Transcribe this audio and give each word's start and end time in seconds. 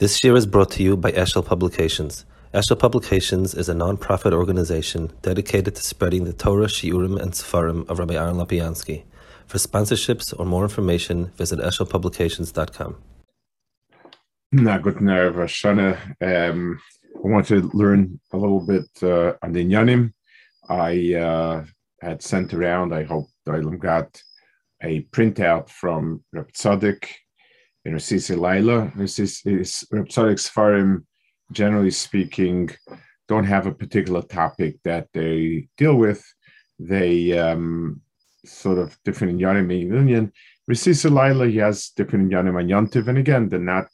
This 0.00 0.24
year 0.24 0.34
is 0.34 0.44
brought 0.44 0.72
to 0.72 0.82
you 0.82 0.96
by 0.96 1.12
Eshel 1.12 1.46
Publications. 1.46 2.24
Eshel 2.52 2.76
Publications 2.76 3.54
is 3.54 3.68
a 3.68 3.74
non-profit 3.74 4.32
organization 4.32 5.12
dedicated 5.22 5.76
to 5.76 5.82
spreading 5.84 6.24
the 6.24 6.32
Torah, 6.32 6.66
Shiurim, 6.66 7.16
and 7.22 7.30
Sefarim 7.30 7.88
of 7.88 8.00
Rabbi 8.00 8.14
Aaron 8.14 8.34
Lapiansky. 8.34 9.04
For 9.46 9.58
sponsorships 9.58 10.34
or 10.36 10.46
more 10.46 10.64
information, 10.64 11.26
visit 11.36 11.60
eshelpublications.com. 11.60 12.96
Na 14.50 14.78
good 14.78 14.96
Shana. 14.96 15.96
Um, 16.20 16.80
I 17.14 17.28
want 17.28 17.46
to 17.46 17.70
learn 17.72 18.18
a 18.32 18.36
little 18.36 18.66
bit 18.66 18.88
uh, 19.00 19.34
on 19.44 19.52
the 19.52 19.64
Inyanim. 19.64 20.12
I 20.68 21.14
uh, 21.14 21.64
had 22.00 22.20
sent 22.20 22.52
around, 22.52 22.92
I 22.92 23.04
hope 23.04 23.26
Dailam 23.46 23.78
got 23.78 24.20
a 24.82 25.02
printout 25.12 25.68
from 25.68 26.24
Reb 26.32 26.50
Tzadok 26.50 27.06
in 27.84 27.94
Rasisi 27.94 28.38
Laila. 28.38 28.92
Reb 28.96 30.08
Tzadok's 30.08 30.48
Farim, 30.48 31.04
generally 31.52 31.90
speaking, 31.90 32.70
don't 33.28 33.44
have 33.44 33.66
a 33.66 33.74
particular 33.74 34.22
topic 34.22 34.76
that 34.84 35.08
they 35.12 35.68
deal 35.76 35.96
with. 35.96 36.24
They 36.78 37.38
um, 37.38 38.00
sort 38.44 38.78
of 38.78 38.96
different 39.04 39.38
Inyanim 39.38 39.70
Union. 39.78 40.32
Rasisi 40.70 41.10
Laila, 41.10 41.46
he 41.46 41.58
has 41.58 41.90
different 41.90 42.30
Inyanim 42.30 42.60
and 42.60 42.70
Yantiv, 42.70 43.08
and 43.08 43.18
again, 43.18 43.48
they're 43.48 43.58
not 43.58 43.88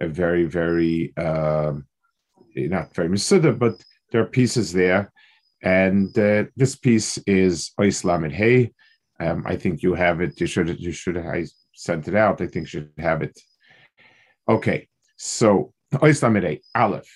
a 0.00 0.08
very, 0.08 0.44
very, 0.44 1.12
uh, 1.16 1.72
not 2.54 2.94
very 2.94 3.08
Masuda, 3.08 3.58
but 3.58 3.82
there 4.10 4.20
are 4.20 4.26
pieces 4.26 4.72
there. 4.72 5.12
And 5.62 6.16
uh, 6.18 6.44
this 6.56 6.76
piece 6.76 7.18
is 7.18 7.72
Islam 7.80 8.28
Hey. 8.30 8.72
Um, 9.20 9.44
I 9.46 9.56
think 9.56 9.82
you 9.82 9.94
have 9.94 10.20
it. 10.20 10.40
You 10.40 10.46
should. 10.46 10.80
You 10.80 10.90
should. 10.90 11.16
I 11.16 11.44
sent 11.82 12.06
it 12.08 12.14
out. 12.14 12.40
I 12.40 12.46
think 12.46 12.68
should 12.68 12.90
have 12.98 13.22
it. 13.22 13.38
Okay, 14.48 14.88
so 15.16 15.72
Oislamire 15.94 16.60
Aleph. 16.74 17.10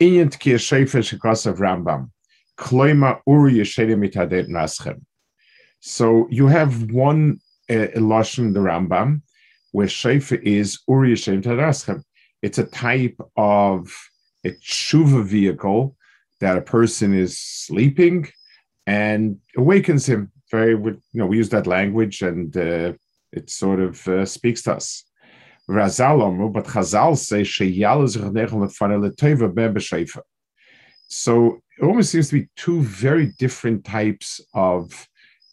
Inyan 0.00 0.30
Tkiya 0.30 0.58
Shefer 0.68 1.02
Shekasav 1.02 1.58
Rambam. 1.58 2.10
Kloima 2.58 3.20
Uri 3.26 3.54
Yeshedim 3.54 4.00
Mitadet 4.02 4.48
Naschem. 4.48 5.02
So 5.80 6.26
you 6.30 6.46
have 6.46 6.90
one 6.90 7.40
uh, 7.68 7.88
Lashon 7.96 8.54
the 8.54 8.60
Rambam 8.60 9.22
where 9.72 9.86
Shefer 9.86 10.42
is 10.42 10.80
Uri 10.88 11.12
Yeshedim 11.12 11.42
Mitadet 11.42 12.02
It's 12.42 12.58
a 12.58 12.64
type 12.64 13.20
of 13.36 13.92
a 14.44 14.50
tshuva 14.50 15.24
vehicle 15.24 15.96
that 16.40 16.56
a 16.56 16.62
person 16.62 17.14
is 17.14 17.38
sleeping 17.38 18.28
and 18.86 19.38
awakens 19.56 20.06
him. 20.06 20.32
Very, 20.50 20.70
you 20.70 21.00
know, 21.12 21.26
we 21.26 21.38
use 21.38 21.48
that 21.48 21.66
language 21.66 22.22
and 22.22 22.56
uh, 22.56 22.92
it 23.32 23.50
sort 23.50 23.80
of 23.80 24.06
uh, 24.08 24.24
speaks 24.24 24.62
to 24.62 24.74
us. 24.74 25.04
Razal 25.68 26.52
but 26.52 26.64
Chazal 26.64 27.16
say 27.16 27.42
So 31.08 31.60
it 31.78 31.84
almost 31.84 32.10
seems 32.10 32.28
to 32.28 32.40
be 32.40 32.48
two 32.56 32.82
very 32.82 33.32
different 33.38 33.84
types 33.84 34.40
of 34.54 35.08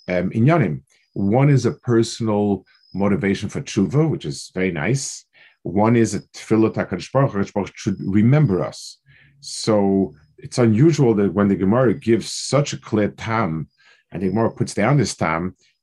um, 0.08 0.30
inyanim. 0.30 0.82
One 1.14 1.50
is 1.50 1.66
a 1.66 1.72
personal 1.72 2.66
motivation 2.94 3.50
for 3.50 3.62
tshuva, 3.62 4.10
which 4.10 4.26
is 4.26 4.52
very 4.54 4.72
nice. 4.72 5.26
One 5.64 5.96
is 5.96 6.14
a 6.14 6.20
tefillah 6.20 6.74
HaKadosh 6.74 7.12
Baruch 7.12 7.54
Baruch 7.54 7.72
should 7.76 7.98
remember 8.00 8.64
us. 8.64 9.00
So 9.40 10.14
it's 10.38 10.58
unusual 10.58 11.14
that 11.16 11.34
when 11.34 11.48
the 11.48 11.56
Gemara 11.56 11.94
gives 11.94 12.32
such 12.32 12.74
a 12.74 12.78
clear 12.78 13.10
tam, 13.10 13.68
and 14.12 14.22
the 14.22 14.30
Gemara 14.30 14.52
puts 14.52 14.74
down 14.74 14.98
this 14.98 15.16
tam, 15.16 15.56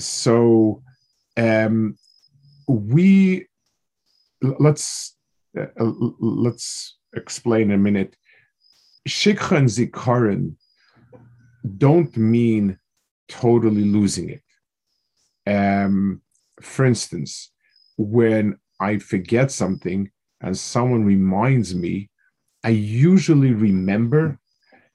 So 0.00 0.82
um, 1.36 1.98
we 2.66 3.46
let's 4.40 5.16
uh, 5.58 5.66
let's 6.18 6.96
explain 7.14 7.70
a 7.70 7.76
minute. 7.76 8.16
Shikha 9.06 9.58
and 9.58 9.70
don't 11.76 12.16
mean 12.16 12.78
totally 13.28 13.84
losing 13.84 14.30
it. 14.30 14.42
Um, 15.46 16.22
for 16.62 16.86
instance, 16.86 17.52
when 17.98 18.56
I 18.80 18.96
forget 18.98 19.50
something 19.50 20.10
and 20.40 20.56
someone 20.56 21.04
reminds 21.04 21.74
me, 21.74 22.08
I 22.66 22.70
usually 22.70 23.52
remember. 23.52 24.40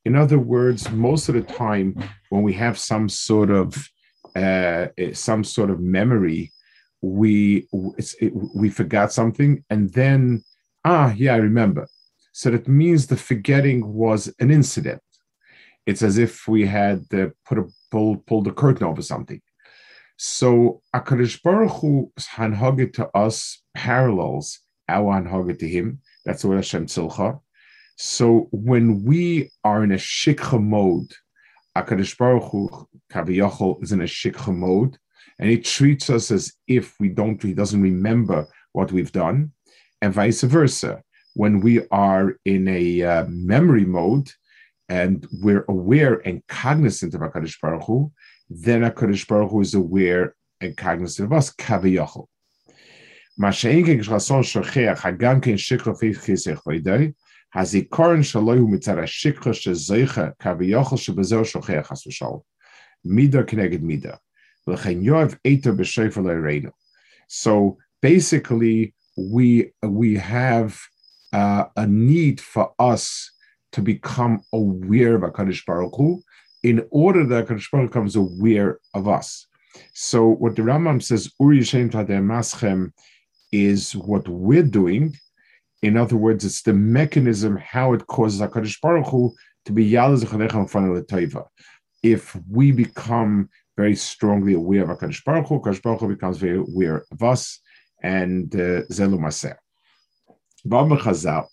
In 0.04 0.18
other 0.18 0.38
words, 0.38 0.92
most 0.92 1.30
of 1.30 1.36
the 1.36 1.42
time 1.42 1.96
when 2.30 2.44
we 2.44 2.52
have 2.54 2.78
some 2.78 3.08
sort 3.08 3.50
of 3.50 3.88
uh, 4.36 4.88
some 5.14 5.46
sort 5.46 5.70
of 5.70 5.80
memory, 5.80 6.52
we 7.02 7.70
it, 8.20 8.34
we 8.54 8.70
forgot 8.70 9.14
something, 9.14 9.64
and 9.70 9.90
then 9.94 10.44
ah 10.84 11.14
yeah, 11.16 11.34
I 11.34 11.38
remember. 11.38 11.88
So 12.34 12.52
that 12.52 12.68
means 12.68 13.08
the 13.08 13.16
forgetting 13.16 13.80
was 13.94 14.34
an 14.40 14.52
incident. 14.52 15.02
It's 15.86 16.02
as 16.02 16.18
if 16.18 16.50
we 16.50 16.66
had 16.66 17.06
uh, 17.14 17.28
put 17.46 17.58
a 17.58 17.66
pull 17.90 18.18
pulled 18.28 18.46
the 18.46 18.52
curtain 18.52 18.86
over 18.86 19.02
something. 19.02 19.42
So 20.18 20.82
Akadosh 20.94 21.42
Baruch 21.42 21.72
Hu's 21.72 22.94
to 22.96 23.10
us 23.16 23.64
parallels 23.74 24.60
our 24.90 25.14
hanhagit 25.14 25.60
to 25.60 25.68
him. 25.70 26.00
That's 26.26 26.44
what 26.44 26.58
Hashem 26.58 26.88
tzilcha. 26.88 27.40
So 28.01 28.49
when 28.53 29.05
we 29.05 29.51
are 29.65 29.83
in 29.83 29.93
a 29.93 29.97
shikha 29.97 30.63
mode, 30.63 31.11
Akadosh 31.77 32.17
Baruch 32.17 32.51
Hu 32.51 32.87
Kaviyachol 33.11 33.83
is 33.83 33.93
in 33.93 34.03
a 34.03 34.05
shikha 34.05 34.55
mode, 34.55 34.99
and 35.39 35.49
he 35.49 35.59
treats 35.59 36.11
us 36.11 36.31
as 36.31 36.53
if 36.67 36.95
we 37.01 37.09
don't, 37.09 37.43
he 37.43 37.55
doesn't 37.55 37.81
remember 37.81 38.47
what 38.73 38.93
we've 38.93 39.13
done, 39.13 39.53
and 40.03 40.13
vice 40.13 40.43
versa. 40.43 41.03
When 41.35 41.61
we 41.61 41.87
are 41.89 42.37
in 42.45 42.69
a 42.69 43.03
uh, 43.03 43.25
memory 43.29 43.85
mode 43.85 44.31
and 44.89 45.27
we're 45.43 45.67
aware 45.69 46.15
and 46.27 46.47
cognizant 46.47 47.15
of 47.15 47.21
Akadosh 47.21 47.61
Baruch 47.61 47.85
Hu, 47.85 48.13
then 48.49 48.83
Akadosh 48.83 49.27
Baruch 49.27 49.51
Hu 49.51 49.61
is 49.61 49.75
aware 49.75 50.35
and 50.61 50.77
cognizant 50.77 51.27
of 51.27 51.37
us, 51.37 51.53
Kaviyachol. 51.55 52.27
Masha'inkin 53.39 54.03
Shrason 54.03 54.43
Shocheach 54.43 54.99
Hagam 54.99 55.43
Ken 55.43 55.57
Shikha 55.57 55.95
Chisech 55.95 56.63
Vaydai 56.63 57.13
הזיכרון 57.13 57.20
Mitzara 57.56 59.06
shikha. 59.06 59.54
Mida 63.04 63.80
mida. 63.80 64.20
Le'reinu. 64.68 66.72
So 67.28 67.78
basically, 68.02 68.94
we 69.18 69.72
we 69.82 70.16
have 70.16 70.80
uh, 71.34 71.66
a 71.76 71.88
need 71.88 72.40
for 72.40 72.74
us 72.80 73.32
to 73.72 73.82
become 73.82 74.42
aware 74.54 75.16
of 75.16 75.22
Hakadosh 75.22 75.66
Baruch 75.66 75.96
Hu, 75.96 76.22
in 76.64 76.86
order 76.92 77.26
that 77.26 77.48
Hakadosh 77.48 77.72
Baruch 77.72 77.86
Hu 77.86 77.88
becomes 77.88 78.16
aware 78.16 78.80
of 78.94 79.08
us. 79.08 79.48
So 79.94 80.28
what 80.28 80.56
the 80.56 80.62
Rambam 80.62 81.02
says, 81.02 81.32
Uri 81.40 81.60
Yishem 81.60 81.90
Maschem, 81.90 82.92
is 83.52 83.96
what 83.96 84.28
we're 84.28 84.64
doing 84.64 85.16
in 85.82 85.98
other 85.98 86.16
words, 86.16 86.46
it's 86.46 86.62
the 86.62 86.74
mechanism 86.74 87.58
how 87.58 87.94
it 87.94 88.06
causes 88.08 88.42
Hakadosh 88.42 88.80
Baruch 88.82 89.08
Hu 89.08 89.34
to 89.66 89.72
be 89.72 89.90
yalaz 89.90 91.46
If 92.04 92.38
we 92.50 92.72
become 92.72 93.50
very 93.78 93.96
strongly 93.96 94.54
aware 94.54 94.84
of 94.84 94.98
Hakadosh 94.98 95.24
Baruch 95.24 95.48
Hu, 95.48 95.60
Hakadosh 95.60 95.82
Baruch 95.82 96.02
Hu 96.02 96.08
becomes 96.10 96.38
very 96.38 96.58
aware 96.58 97.04
of 97.12 97.24
us, 97.24 97.60
and 98.04 98.54
uh, 98.56 98.84
zelu 98.92 99.20
maser. 99.20 99.56
Chazal. 100.68 101.48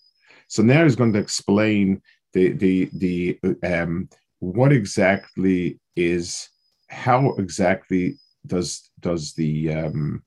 So 0.47 0.63
now 0.63 0.83
he's 0.83 0.95
going 0.95 1.13
to 1.13 1.19
explain 1.19 2.01
the 2.33 2.53
the 2.53 2.89
the 2.93 3.39
um, 3.63 4.09
what 4.39 4.71
exactly 4.71 5.79
is 5.95 6.49
how 6.89 7.33
exactly 7.35 8.17
does 8.45 8.89
does 8.99 9.33
the 9.33 9.73
um, 9.73 10.23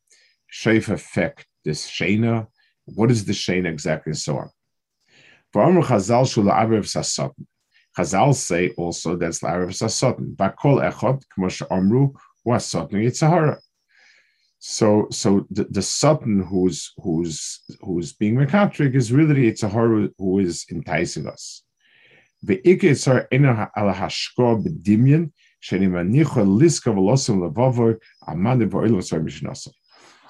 affect 0.67 1.47
this 1.65 1.89
shena 1.89 2.47
what 2.84 3.11
is 3.11 3.25
the 3.25 3.32
Shane 3.32 3.67
exactly, 3.67 4.11
and 4.11 4.19
so 4.19 4.38
on. 4.38 4.50
For 5.52 5.62
Chazal 7.96 8.34
say 8.34 8.70
also 8.70 9.17
that's 9.17 9.40
La'arav 9.40 9.69
Sasotin. 9.70 10.34
Bakol 10.34 10.90
Echot, 10.90 11.23
Kmosha 11.37 11.67
Amru, 11.70 12.12
was 12.44 12.64
Sotnu 12.64 12.94
Yitzhahara. 12.94 13.58
So, 14.58 15.08
so 15.11 15.46
the, 15.50 15.64
the 15.64 15.82
Satan 15.82 16.43
who's 16.43 16.93
who's 16.96 17.61
who's 17.81 18.12
being 18.12 18.37
mekatrik 18.37 18.94
is 18.94 19.12
really 19.12 19.49
it's 19.49 19.64
a 19.64 19.69
horror 19.69 20.08
who 20.19 20.38
is 20.38 20.64
enticing 20.70 21.26
us. 21.26 21.62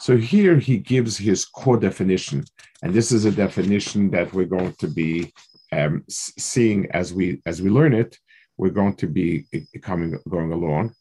So 0.02 0.16
here 0.16 0.58
he 0.58 0.78
gives 0.78 1.16
his 1.16 1.44
core 1.44 1.76
definition, 1.76 2.44
and 2.82 2.92
this 2.92 3.12
is 3.12 3.24
a 3.24 3.30
definition 3.30 4.10
that 4.10 4.34
we're 4.34 4.46
going 4.56 4.74
to 4.80 4.88
be 4.88 5.32
um, 5.70 6.02
seeing 6.08 6.90
as 6.90 7.14
we 7.14 7.40
as 7.46 7.62
we 7.62 7.70
learn 7.70 7.94
it. 7.94 8.18
We're 8.56 8.78
going 8.80 8.96
to 8.96 9.06
be 9.06 9.46
coming 9.80 10.18
going 10.28 10.50
along, 10.50 10.96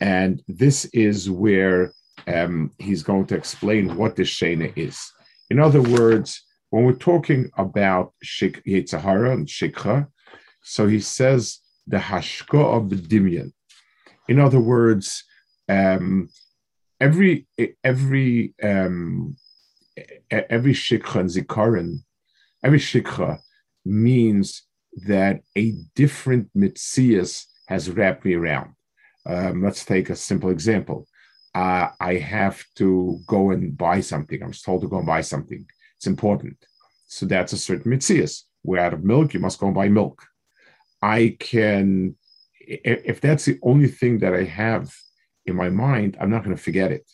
and 0.00 0.42
this 0.48 0.86
is 0.94 1.28
where 1.28 1.92
um, 2.26 2.70
he's 2.78 3.02
going 3.02 3.26
to 3.26 3.36
explain 3.36 3.98
what 3.98 4.16
the 4.16 4.22
shena 4.22 4.72
is. 4.78 4.98
In 5.50 5.58
other 5.58 5.82
words, 5.82 6.42
when 6.70 6.84
we're 6.84 7.04
talking 7.10 7.50
about 7.58 8.14
shik, 8.24 8.64
Yitzhahara 8.64 9.34
and 9.34 9.46
shikha, 9.46 10.06
so 10.62 10.86
he 10.86 11.00
says 11.00 11.58
the 11.86 11.98
hashko 11.98 12.76
of 12.76 12.88
the 12.88 12.96
dimyan. 12.96 13.52
In 14.26 14.40
other 14.40 14.60
words, 14.60 15.22
um, 15.68 16.30
every 17.02 17.46
every 17.82 18.54
um, 18.62 19.36
every 20.30 20.72
shikha 20.72 21.16
and 21.20 21.30
zikaron, 21.30 21.98
every 22.62 22.78
shikha 22.78 23.38
means 23.84 24.62
that 25.08 25.40
a 25.58 25.74
different 25.96 26.48
mitzias 26.56 27.46
has 27.66 27.90
wrapped 27.90 28.24
me 28.24 28.34
around. 28.34 28.70
Um, 29.26 29.62
let's 29.62 29.84
take 29.84 30.10
a 30.10 30.16
simple 30.16 30.50
example. 30.50 31.06
Uh, 31.54 31.88
I 32.00 32.14
have 32.14 32.64
to 32.76 33.18
go 33.26 33.50
and 33.50 33.76
buy 33.76 34.00
something. 34.00 34.42
I'm 34.42 34.52
told 34.52 34.82
to 34.82 34.88
go 34.88 34.98
and 34.98 35.06
buy 35.06 35.22
something. 35.22 35.66
It's 35.96 36.06
important. 36.06 36.56
So 37.06 37.26
that's 37.26 37.52
a 37.52 37.58
certain 37.58 37.92
mitzias. 37.92 38.42
We're 38.62 38.78
out 38.78 38.94
of 38.94 39.04
milk. 39.04 39.34
You 39.34 39.40
must 39.40 39.58
go 39.58 39.66
and 39.66 39.74
buy 39.74 39.88
milk. 39.88 40.22
I 41.02 41.36
can, 41.38 42.14
if 42.60 43.20
that's 43.20 43.44
the 43.44 43.58
only 43.62 43.88
thing 43.88 44.20
that 44.20 44.34
I 44.34 44.44
have 44.44 44.94
in 45.46 45.56
my 45.56 45.68
mind, 45.68 46.16
I'm 46.20 46.30
not 46.30 46.44
going 46.44 46.56
to 46.56 46.62
forget 46.62 46.92
it. 46.92 47.10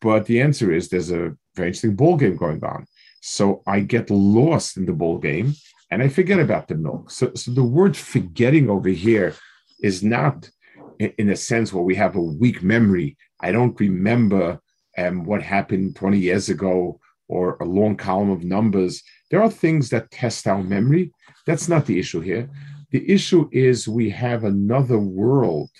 But 0.00 0.26
the 0.26 0.40
answer 0.40 0.72
is 0.72 0.88
there's 0.88 1.12
a 1.12 1.36
very 1.54 1.68
interesting 1.68 1.96
ball 1.96 2.16
game 2.16 2.36
going 2.36 2.64
on. 2.64 2.86
So 3.20 3.62
I 3.66 3.80
get 3.80 4.10
lost 4.10 4.76
in 4.76 4.84
the 4.84 4.92
ball 4.92 5.18
game 5.18 5.54
and 5.90 6.02
I 6.02 6.08
forget 6.08 6.40
about 6.40 6.68
the 6.68 6.74
milk. 6.74 7.10
So, 7.10 7.32
so 7.34 7.52
the 7.52 7.62
word 7.62 7.96
forgetting 7.96 8.68
over 8.68 8.88
here 8.88 9.34
is 9.80 10.02
not 10.02 10.50
in 10.98 11.30
a 11.30 11.36
sense 11.36 11.72
where 11.72 11.84
we 11.84 11.94
have 11.96 12.16
a 12.16 12.20
weak 12.20 12.62
memory. 12.62 13.16
I 13.40 13.52
don't 13.52 13.78
remember 13.78 14.60
um, 14.98 15.24
what 15.24 15.42
happened 15.42 15.96
20 15.96 16.18
years 16.18 16.48
ago 16.48 17.00
or 17.28 17.56
a 17.60 17.64
long 17.64 17.96
column 17.96 18.30
of 18.30 18.44
numbers. 18.44 19.02
There 19.30 19.42
are 19.42 19.50
things 19.50 19.88
that 19.90 20.10
test 20.10 20.46
our 20.46 20.62
memory. 20.62 21.12
That's 21.46 21.68
not 21.68 21.86
the 21.86 21.98
issue 21.98 22.20
here. 22.20 22.50
The 22.90 23.08
issue 23.10 23.48
is 23.52 23.88
we 23.88 24.10
have 24.10 24.44
another 24.44 24.98
world 24.98 25.70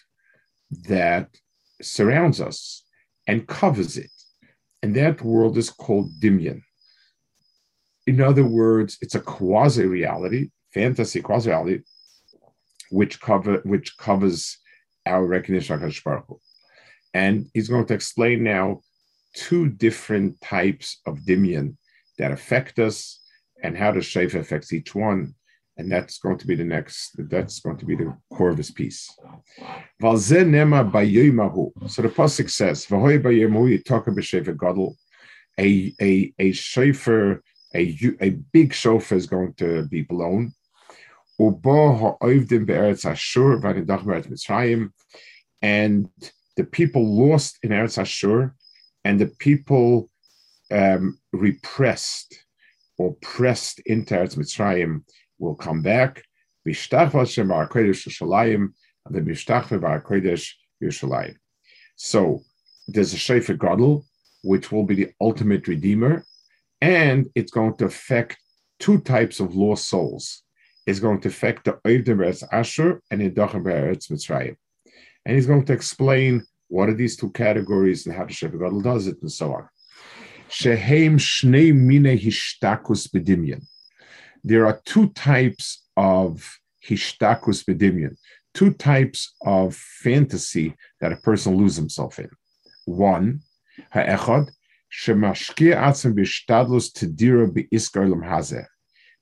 that 0.89 1.29
surrounds 1.85 2.41
us 2.41 2.85
and 3.27 3.47
covers 3.47 3.97
it. 3.97 4.11
And 4.83 4.95
that 4.97 5.23
world 5.23 5.57
is 5.57 5.71
called 5.71 6.19
Dimyan. 6.19 6.63
In 8.07 8.21
other 8.21 8.45
words, 8.45 8.99
it's 9.01 9.15
a 9.15 9.21
quasi 9.21 9.87
reality, 9.87 10.51
fantasy 10.75 11.21
quasi 11.21 11.51
reality, 11.51 11.83
which 12.91 13.21
cover 13.21 13.61
which 13.65 13.97
covers 13.97 14.59
our 15.07 15.25
recognition 15.25 15.83
of 15.83 15.95
Baruch 16.05 16.41
And 17.15 17.47
he's 17.55 17.69
going 17.69 17.87
to 17.87 17.95
explain 17.95 18.43
now 18.43 18.81
two 19.35 19.69
different 19.69 20.41
types 20.41 21.01
of 21.07 21.21
Dimyan 21.21 21.77
that 22.19 22.33
affect 22.33 22.79
us 22.79 23.21
and 23.63 23.77
how 23.77 23.93
the 23.93 24.01
Shefa 24.01 24.41
affects 24.41 24.73
each 24.73 24.95
one 24.95 25.35
and 25.77 25.91
that's 25.91 26.19
going 26.19 26.39
to 26.39 26.47
be 26.47 26.55
the 26.55 26.63
next 26.65 27.17
that's 27.31 27.59
going 27.61 27.79
to 27.79 27.87
be 27.87 27.97
the 27.97 28.15
core 28.33 28.51
of 28.51 28.59
his 28.59 28.71
piece. 28.71 29.11
So 30.01 30.17
the 30.17 32.09
pasuk 32.09 32.51
says 32.51 32.87
a 35.59 35.93
a 36.01 36.33
a 36.39 36.53
shofar 36.53 37.43
a 37.75 37.99
a 38.21 38.31
big 38.53 38.73
shofar 38.75 39.19
is 39.19 39.27
going 39.27 39.55
to 39.55 39.89
be 39.89 40.03
blown. 40.03 40.53
And 41.39 41.63
the 46.57 46.65
people 46.65 47.07
lost 47.07 47.59
in 47.63 47.71
Eretz 47.71 47.99
Ashur, 47.99 48.55
and 49.05 49.19
the 49.19 49.29
people 49.39 50.11
um, 50.71 51.19
repressed 51.33 52.45
or 52.99 53.15
pressed 53.15 53.81
into 53.81 54.15
Eretz 54.15 54.37
Mitzrayim 54.37 55.03
will 55.43 55.55
come 55.57 55.83
back. 55.83 56.25
So 61.97 62.43
there's 62.89 63.13
a 63.13 63.17
Shefer 63.17 63.59
Gadol, 63.59 64.07
which 64.43 64.73
will 64.73 64.85
be 64.85 64.95
the 64.95 65.11
ultimate 65.21 65.67
redeemer, 65.69 66.25
and 66.81 67.29
it's 67.35 67.51
going 67.51 67.77
to 67.77 67.87
affect 67.87 68.39
two 68.79 68.99
types 69.01 69.41
of 69.41 69.55
lost 69.55 69.89
souls. 69.89 70.43
It's 70.87 71.01
going 71.01 71.21
to 71.23 71.29
affect 71.29 71.65
the 71.65 71.73
Oivdim 71.85 72.17
Beretz 72.19 72.43
Asher 72.51 73.03
and 73.11 73.21
the 73.21 73.31
Dachem 73.31 73.63
Beretz 73.65 74.11
Mitzrayim. 74.11 74.57
And 75.25 75.37
he's 75.37 75.47
going 75.47 75.65
to 75.67 75.73
explain 75.73 76.45
what 76.69 76.89
are 76.89 76.95
these 76.95 77.17
two 77.17 77.31
categories 77.31 78.07
and 78.07 78.15
how 78.15 78.25
the 78.25 78.33
Shefer 78.33 78.59
Gadol 78.59 78.81
does 78.81 79.07
it 79.07 79.19
and 79.21 79.31
so 79.31 79.55
on. 79.55 79.69
Shehem 80.49 81.19
Shnei 81.19 81.75
Mine 81.75 82.19
Hishtakus 82.19 83.09
Bedimyan 83.09 83.63
there 84.45 84.67
are 84.67 84.81
two 84.85 85.09
types 85.11 85.85
of 85.97 86.59
hishtakus 86.87 87.65
bedimion, 87.65 88.17
two 88.55 88.73
types 88.73 89.35
of 89.43 89.75
fantasy 89.75 90.75
that 91.01 91.13
a 91.13 91.17
person 91.17 91.57
loses 91.57 91.77
himself 91.77 92.19
in. 92.19 92.29
One, 92.85 93.41
ha'echad, 93.91 94.51
shemashkia 94.93 95.77
atzim 95.77 96.15
b'shtadlus 96.15 96.93
tedira 96.93 97.53
be'iskar 97.53 98.09
lam 98.09 98.23
hazeh. 98.23 98.67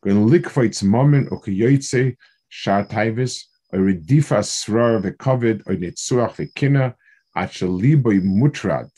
Going 0.02 0.28
likvaitz 0.28 0.82
momen 0.82 1.28
okuyoytze 1.28 2.16
shar 2.48 2.86
taivis, 2.86 3.44
or 3.72 3.80
redifa 3.80 4.42
srar 4.42 5.00
v'kovid, 5.02 5.62
or 5.66 5.74
netzuach 5.74 6.36
v'kina, 6.36 6.94
at 7.36 7.50
mutrad, 7.50 8.90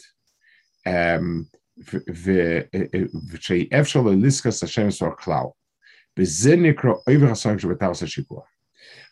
um, 0.86 1.48
v'shei 1.84 3.68
liskas 3.70 4.60
Hashem 4.60 4.90
sor 4.90 5.16
klau. 5.16 5.52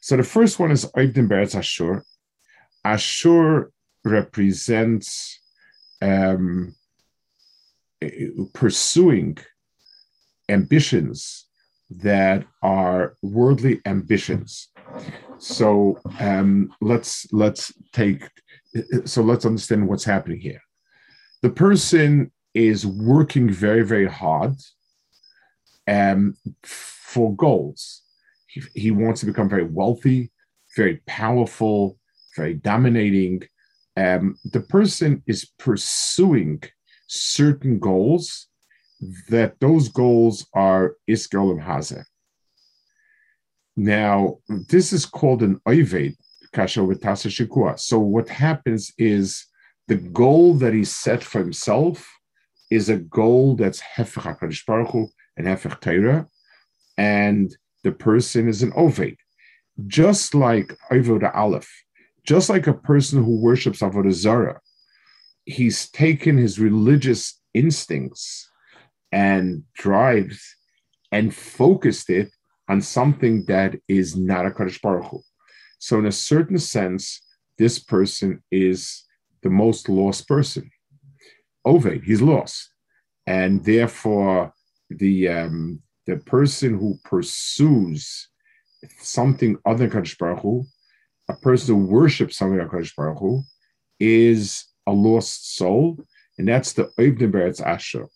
So 0.00 0.16
the 0.16 0.22
first 0.22 0.58
one 0.58 0.70
is 0.70 0.84
Oivdim 0.96 1.28
Beretz 1.28 1.54
Ashur. 1.54 2.04
Ashur 2.84 3.70
represents 4.04 5.40
um, 6.02 6.74
pursuing 8.54 9.38
ambitions 10.48 11.46
that 11.90 12.44
are 12.62 13.14
worldly 13.22 13.80
ambitions. 13.84 14.68
So 15.38 15.98
um, 16.18 16.72
let's 16.80 17.26
let's 17.32 17.72
take 17.92 18.28
so 19.04 19.22
let's 19.22 19.44
understand 19.44 19.88
what's 19.88 20.04
happening 20.04 20.40
here. 20.40 20.60
The 21.42 21.50
person 21.50 22.30
is 22.54 22.86
working 22.86 23.50
very 23.50 23.82
very 23.82 24.06
hard 24.06 24.54
um, 25.90 26.36
for 26.62 27.34
goals. 27.34 28.02
He, 28.46 28.62
he 28.74 28.90
wants 28.90 29.20
to 29.20 29.26
become 29.26 29.48
very 29.48 29.64
wealthy, 29.64 30.30
very 30.76 31.00
powerful, 31.06 31.98
very 32.36 32.54
dominating. 32.54 33.42
Um, 33.96 34.36
the 34.44 34.60
person 34.60 35.22
is 35.26 35.50
pursuing 35.58 36.62
certain 37.08 37.78
goals 37.78 38.46
that 39.28 39.58
those 39.60 39.88
goals 39.88 40.46
are 40.54 40.94
iskel 41.08 41.50
and 41.50 41.60
hazeh. 41.60 42.04
Now, 43.76 44.38
this 44.68 44.92
is 44.92 45.06
called 45.06 45.42
an 45.42 45.60
oived, 45.66 46.16
kasha 46.52 46.80
shikua. 46.80 47.78
So 47.78 47.98
what 47.98 48.28
happens 48.28 48.92
is 48.98 49.46
the 49.88 49.96
goal 49.96 50.54
that 50.54 50.74
he 50.74 50.84
set 50.84 51.24
for 51.24 51.38
himself 51.38 52.08
is 52.70 52.88
a 52.88 52.98
goal 52.98 53.56
that's 53.56 53.80
hefech 53.96 54.66
Baruch 54.66 55.10
and 55.46 55.48
hefech 55.48 55.80
Torah, 55.80 56.28
and 56.96 57.56
the 57.84 57.92
person 57.92 58.48
is 58.48 58.62
an 58.62 58.72
Oved. 58.72 59.16
Just 59.86 60.34
like 60.34 60.76
Avodah 60.90 61.34
Aleph, 61.34 61.70
just 62.24 62.50
like 62.50 62.66
a 62.66 62.74
person 62.74 63.24
who 63.24 63.40
worships 63.40 63.80
Avodah 63.80 64.12
Zarah, 64.12 64.60
he's 65.44 65.88
taken 65.90 66.36
his 66.36 66.60
religious 66.60 67.40
instincts 67.54 68.48
and 69.10 69.64
drives 69.74 70.56
and 71.10 71.34
focused 71.34 72.10
it 72.10 72.30
on 72.68 72.80
something 72.80 73.44
that 73.46 73.76
is 73.88 74.16
not 74.16 74.46
a 74.46 74.50
Kadosh 74.50 74.80
Baruch 74.80 75.06
Hu. 75.10 75.22
So, 75.78 75.98
in 75.98 76.06
a 76.06 76.12
certain 76.12 76.58
sense, 76.58 77.22
this 77.58 77.78
person 77.78 78.42
is 78.50 79.04
the 79.42 79.50
most 79.50 79.88
lost 79.88 80.28
person 80.28 80.70
Oved, 81.66 82.04
he's 82.04 82.22
lost. 82.22 82.72
And 83.26 83.64
therefore, 83.64 84.54
the 84.90 85.28
um, 85.28 85.80
the 86.06 86.16
person 86.16 86.78
who 86.78 86.98
pursues 87.04 88.28
something 88.98 89.56
other 89.64 89.86
than 89.86 90.02
Kadosh 90.02 90.18
Baruch 90.18 90.40
Hu, 90.40 90.64
a 91.28 91.34
person 91.36 91.76
who 91.76 91.86
worships 91.86 92.36
something 92.36 92.58
than 92.58 92.68
Kadosh 92.68 92.94
Baruch 92.96 93.18
Hu, 93.18 93.42
is 93.98 94.66
a 94.86 94.92
lost 94.92 95.56
soul, 95.56 95.98
and 96.38 96.48
that's 96.48 96.72
the 96.72 96.90
Oivdim 96.98 97.32
Beretz 97.32 97.64
Asher. 97.64 98.06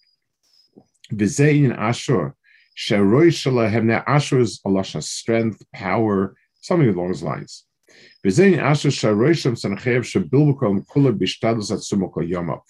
V'zein 1.13 1.77
Asher, 1.77 2.35
Sheroi 2.77 3.29
Shalahem, 3.29 3.85
now 3.85 4.03
Asher 4.07 4.41
is 4.41 4.61
a 4.65 4.69
lashon 4.69 5.03
strength, 5.03 5.63
power, 5.73 6.35
something 6.61 6.89
along 6.89 7.09
those 7.09 7.23
lines. 7.23 7.65
V'zein 8.25 8.59
Asher 8.59 8.89
Sheroi 8.89 9.37
Shem 9.37 9.55
Sanchev 9.55 10.03
Shebilbukom 10.03 10.87
Kula 10.87 11.17
Bishtadus 11.17 11.71
Atzumoko 11.71 12.29
Yomov. 12.29 12.63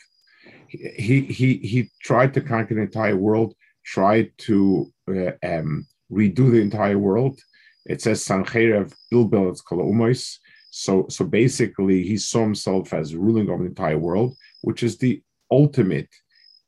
He, 0.69 1.21
he, 1.21 1.59
he 1.59 1.91
tried 2.03 2.35
to 2.35 2.41
conquer 2.41 2.75
the 2.75 2.83
entire 2.83 3.17
world, 3.17 3.55
tried 3.85 4.33
to 4.39 4.93
uh, 5.09 5.33
um, 5.43 5.87
redo 6.11 6.51
the 6.51 6.61
entire 6.61 6.99
world. 6.99 7.39
It 7.87 8.01
says 8.03 8.25
Sancherev 8.25 8.95
Bilbel, 9.13 9.51
it's 9.51 9.61
called 9.61 9.83
Umois. 9.83 10.39
So, 10.71 11.07
so 11.09 11.25
basically, 11.25 12.03
he 12.03 12.17
saw 12.17 12.41
himself 12.41 12.93
as 12.93 13.15
ruling 13.15 13.49
over 13.49 13.63
the 13.63 13.69
entire 13.69 13.99
world, 13.99 14.37
which 14.63 14.83
is 14.83 14.99
the 14.99 15.23
ultimate 15.51 16.09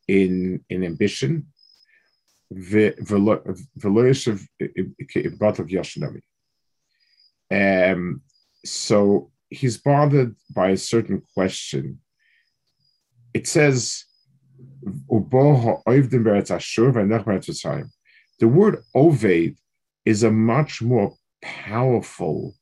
in 0.06 0.64
in 0.70 0.84
ambition. 0.84 1.46
Um, 7.50 8.22
so 8.64 9.30
he's 9.50 9.78
bothered 9.78 10.36
by 10.50 10.70
a 10.70 10.76
certain 10.76 11.22
question. 11.34 12.00
It 13.34 13.46
says, 13.48 14.04
the 18.38 18.48
word 18.48 18.82
oved 18.94 19.56
is 20.04 20.22
a 20.22 20.30
much 20.30 20.82
more 20.82 21.14
powerful 21.42 22.54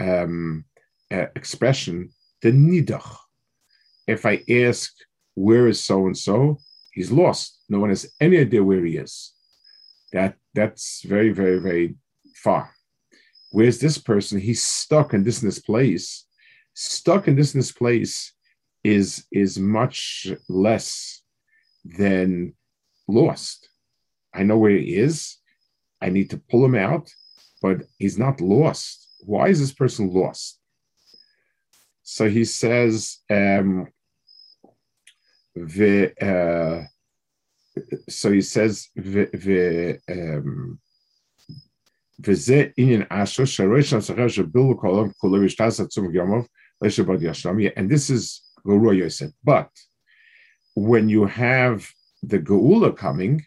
um, 0.00 0.64
uh, 1.10 1.26
expression 1.36 2.10
than 2.42 2.70
nidach. 2.70 3.16
If 4.06 4.26
I 4.26 4.42
ask, 4.50 4.92
where 5.34 5.68
is 5.68 5.82
so 5.82 6.06
and 6.06 6.16
so? 6.16 6.58
He's 6.92 7.10
lost. 7.10 7.60
No 7.68 7.80
one 7.80 7.90
has 7.90 8.12
any 8.20 8.38
idea 8.38 8.62
where 8.62 8.84
he 8.84 8.96
is. 8.96 9.32
That 10.12 10.36
that's 10.54 11.02
very, 11.02 11.30
very, 11.30 11.58
very 11.58 11.96
far. 12.36 12.72
Where's 13.50 13.78
this 13.78 13.98
person? 13.98 14.38
He's 14.40 14.62
stuck 14.62 15.14
in 15.14 15.24
this 15.24 15.40
this 15.40 15.58
place. 15.58 16.26
Stuck 16.74 17.28
in 17.28 17.36
this 17.36 17.52
this 17.52 17.72
place 17.72 18.32
is 18.84 19.26
is 19.32 19.58
much 19.58 20.28
less 20.48 21.22
than 21.83 22.53
lost. 23.07 23.69
I 24.33 24.43
know 24.43 24.57
where 24.57 24.77
he 24.77 24.95
is. 24.95 25.37
I 26.01 26.09
need 26.09 26.29
to 26.31 26.37
pull 26.37 26.63
him 26.63 26.75
out, 26.75 27.11
but 27.61 27.83
he's 27.97 28.17
not 28.17 28.41
lost. 28.41 29.07
Why 29.21 29.49
is 29.49 29.59
this 29.59 29.73
person 29.73 30.13
lost? 30.13 30.59
So 32.03 32.29
he 32.29 32.45
says, 32.45 33.17
um, 33.29 33.87
the, 35.55 36.13
uh, 36.21 36.85
so 38.07 38.31
he 38.31 38.41
says, 38.41 38.89
the, 38.95 39.99
um, 40.09 40.79
וזה 42.27 42.65
עניין 42.77 43.03
אשר 43.09 43.45
שהראש 43.45 43.93
השכר 43.93 44.27
שבילו 44.27 44.77
כולם 44.79 45.09
כולו 45.17 45.43
ישתס 45.43 45.79
עצום 45.79 46.15
יומוב 46.15 46.47
לשבת 46.81 47.19
ישלם 47.21 47.57
and 47.59 47.89
this 47.89 48.09
is 48.09 48.41
Guru 48.67 48.91
Yosef 48.91 49.31
but 49.43 49.69
when 50.74 51.08
you 51.08 51.26
have 51.26 51.88
the 52.22 52.38
Geula 52.38 52.96
coming 52.96 53.44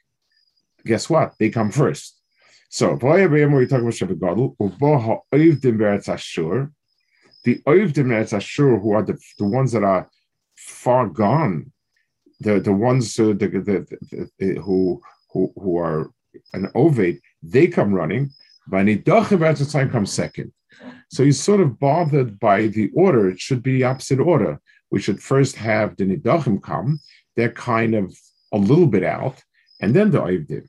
guess 0.85 1.09
what 1.09 1.33
they 1.39 1.49
come 1.49 1.71
first 1.71 2.21
so 2.69 2.93
we 2.93 2.99
talk 2.99 3.81
about 3.81 3.93
Shabbat 3.93 4.19
Gadol 4.19 4.55
the 4.59 4.65
oivdim 7.67 8.07
beretz 8.07 8.33
Ashur 8.33 8.77
who 8.79 8.91
are 8.91 9.03
the, 9.03 9.17
the 9.37 9.45
ones 9.45 9.71
that 9.71 9.83
are 9.83 10.09
far 10.55 11.07
gone 11.07 11.71
the 12.39 12.59
the 12.59 12.73
ones 12.73 13.19
uh, 13.19 13.27
the, 13.27 13.47
the, 13.47 13.85
the, 14.39 14.55
who 14.61 15.01
who 15.31 15.53
who 15.55 15.77
are 15.77 16.11
an 16.53 16.67
oved 16.75 17.19
they 17.41 17.67
come 17.67 17.93
running 17.93 18.31
Vanidachim 18.69 19.71
time 19.71 19.89
comes 19.89 20.11
second. 20.11 20.51
So 21.09 21.23
he's 21.23 21.41
sort 21.41 21.61
of 21.61 21.79
bothered 21.79 22.39
by 22.39 22.67
the 22.67 22.91
order. 22.93 23.29
It 23.29 23.39
should 23.39 23.63
be 23.63 23.73
the 23.73 23.85
opposite 23.85 24.19
order. 24.19 24.59
We 24.91 25.01
should 25.01 25.21
first 25.21 25.55
have 25.57 25.97
the 25.97 26.05
Nidachim 26.05 26.61
come. 26.61 26.99
They're 27.35 27.51
kind 27.51 27.95
of 27.95 28.15
a 28.51 28.57
little 28.57 28.87
bit 28.87 29.03
out, 29.03 29.43
and 29.81 29.95
then 29.95 30.11
the 30.11 30.19
Oivdim. 30.19 30.67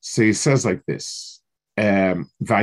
So 0.00 0.22
he 0.22 0.32
says 0.32 0.64
like 0.64 0.84
this. 0.86 1.42
Um. 1.76 2.30
These 2.40 2.54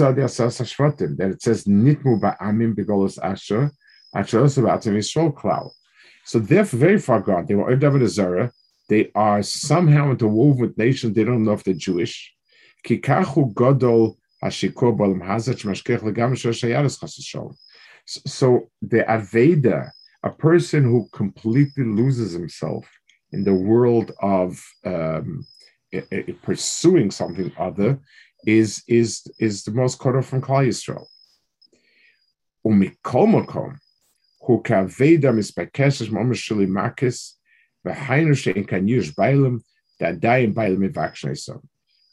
are 0.00 0.12
the 0.12 0.24
asas 0.24 0.60
hashvatim 0.60 1.16
that 1.18 1.30
it 1.30 1.42
says 1.42 1.64
nitmu 1.64 2.20
ba'amim 2.20 2.74
begolos 2.74 3.18
asher 3.22 3.70
Actually, 4.14 4.98
Israel 4.98 5.32
cloud. 5.32 5.70
So 6.24 6.38
they're 6.38 6.64
very 6.64 6.98
far 6.98 7.20
gone. 7.20 7.46
They 7.46 7.54
were 7.54 7.76
David 7.76 8.08
Zara. 8.08 8.52
They 8.88 9.10
are 9.14 9.42
somehow 9.42 10.12
interwoven 10.12 10.60
with 10.60 10.78
nations. 10.78 11.14
They 11.14 11.24
don't 11.24 11.44
know 11.44 11.52
if 11.52 11.64
they're 11.64 11.74
Jewish. 11.74 12.32
So 18.08 18.70
the 18.82 19.04
Aveda, 19.08 19.90
a 20.22 20.30
person 20.30 20.84
who 20.84 21.08
completely 21.12 21.84
loses 21.84 22.32
himself 22.32 22.88
in 23.32 23.42
the 23.42 23.54
world 23.54 24.12
of 24.20 24.62
um, 24.84 25.44
pursuing 26.42 27.10
something 27.10 27.50
other, 27.58 27.98
is 28.46 28.84
is 28.86 29.26
is 29.40 29.64
the 29.64 29.72
most 29.72 29.98
cut 29.98 30.14
off 30.14 30.26
from 30.26 30.40
Klal 30.40 30.68
Yisrael. 30.68 31.06
Who 32.62 32.70
kaveda 34.62 35.32
mispakeshes 35.32 36.08
mamashili 36.08 36.68
makis, 36.68 37.32
v'hainu 37.86 38.36
she'en 38.36 38.64
kan 38.64 38.88
yush 38.88 39.14
die 39.14 40.38
in 40.38 40.54
bailim 40.54 40.90
mivakshneisam. 40.90 41.62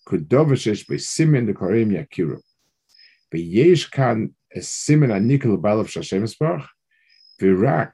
Kudovashish 0.07 0.87
be 0.87 0.97
simen 0.97 1.47
the 1.47 1.53
koreim 1.53 1.91
yakiru. 1.91 2.39
V'yesh 3.33 3.89
kan 3.91 4.33
a 4.53 4.59
simen 4.59 5.09
anikal 5.09 5.57
bailav 5.57 5.87
shashem 5.87 6.23
esparach, 6.23 6.67
v'rak 7.41 7.93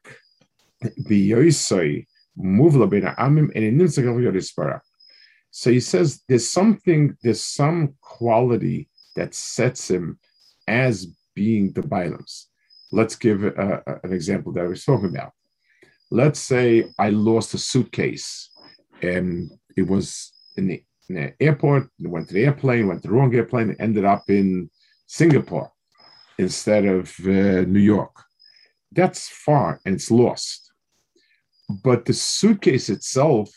b'yoisoi 1.08 2.06
muvla 2.38 2.90
ben 2.90 3.04
amim 3.16 3.52
and 3.56 3.64
in 3.64 3.78
nimsakav 3.78 4.20
yodisparach. 4.20 4.82
So 5.52 5.72
he 5.72 5.80
says 5.80 6.22
there's 6.28 6.48
something, 6.48 7.18
there's 7.24 7.44
some 7.44 7.96
quality 8.02 8.90
that 9.16 9.34
sets 9.34 9.90
him 9.90 10.20
as 10.68 11.08
being 11.36 11.72
the 11.74 11.82
Bailam's. 11.82 12.48
Let's 12.92 13.16
give 13.16 13.44
a, 13.44 14.00
an 14.04 14.14
example 14.14 14.52
that 14.54 14.66
I 14.66 14.68
was 14.68 14.86
talking 14.86 15.10
about. 15.10 15.32
Let's 16.12 16.40
say 16.40 16.86
I 16.98 17.10
lost 17.10 17.54
a 17.54 17.58
suitcase 17.58 18.50
and 19.02 19.52
it 19.78 19.84
was 19.84 20.34
in 20.58 20.68
the, 20.68 20.84
in 21.08 21.16
the 21.16 21.34
airport, 21.40 21.90
went 22.00 22.28
to 22.30 22.34
the 22.34 22.46
airplane, 22.46 22.88
went 22.88 23.04
to 23.04 23.08
the 23.08 23.14
wrong 23.14 23.34
airplane, 23.34 23.76
ended 23.80 24.06
up 24.06 24.30
in 24.30 24.70
Singapore 25.08 25.72
instead 26.38 26.86
of 26.86 27.14
uh, 27.26 27.62
New 27.68 27.80
York. 27.80 28.16
That's 28.92 29.30
far 29.30 29.80
and 29.86 29.96
it's 29.96 30.10
lost. 30.10 30.72
But 31.70 32.06
the 32.06 32.14
suitcase 32.14 32.90
itself 32.90 33.50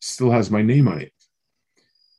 still 0.00 0.30
has 0.30 0.50
my 0.50 0.62
name 0.62 0.88
on 0.88 1.00
it. 1.00 1.12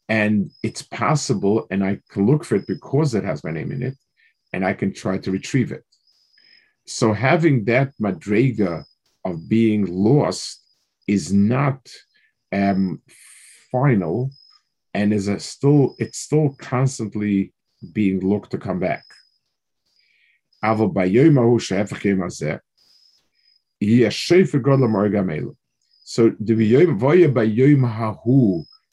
And 0.10 0.52
it's 0.62 0.84
possible, 0.84 1.66
and 1.72 1.84
I 1.84 2.00
can 2.12 2.28
look 2.28 2.44
for 2.44 2.56
it 2.56 2.68
because 2.68 3.16
it 3.16 3.24
has 3.24 3.44
my 3.44 3.50
name 3.50 3.72
in 3.72 3.82
it, 3.82 3.96
and 4.54 4.64
I 4.64 4.74
can 4.74 4.94
try 4.94 5.18
to 5.18 5.32
retrieve 5.32 5.72
it 5.72 5.84
so 6.86 7.14
having 7.14 7.66
that 7.66 7.92
madrega 8.02 8.84
of 9.26 9.50
being 9.50 9.86
lost 9.86 10.62
is 11.08 11.34
not 11.34 11.88
um, 12.54 13.02
final 13.72 14.32
and 14.94 15.14
is 15.14 15.28
a 15.28 15.40
still 15.40 15.96
it's 15.98 16.20
still 16.20 16.56
constantly 16.60 17.54
being 17.94 18.20
looked 18.22 18.52
to 18.52 18.58
come 18.58 18.80
back. 18.80 19.04
So 26.04 26.32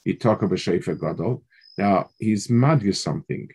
you 0.03 0.17
talk 0.17 0.41
about 0.41 0.57
shefer 0.57 0.99
gadol. 0.99 1.43
Now 1.77 2.09
he's 2.19 2.49
mad 2.49 2.83
with 2.83 2.97
something, 2.97 3.47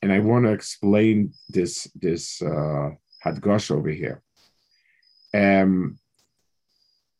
and 0.00 0.12
I 0.12 0.20
want 0.20 0.44
to 0.44 0.52
explain 0.52 1.32
this 1.48 1.90
this 1.94 2.40
uh, 2.40 2.90
Hadgosh 3.24 3.70
over 3.70 3.90
here. 3.90 4.22
Um, 5.34 5.98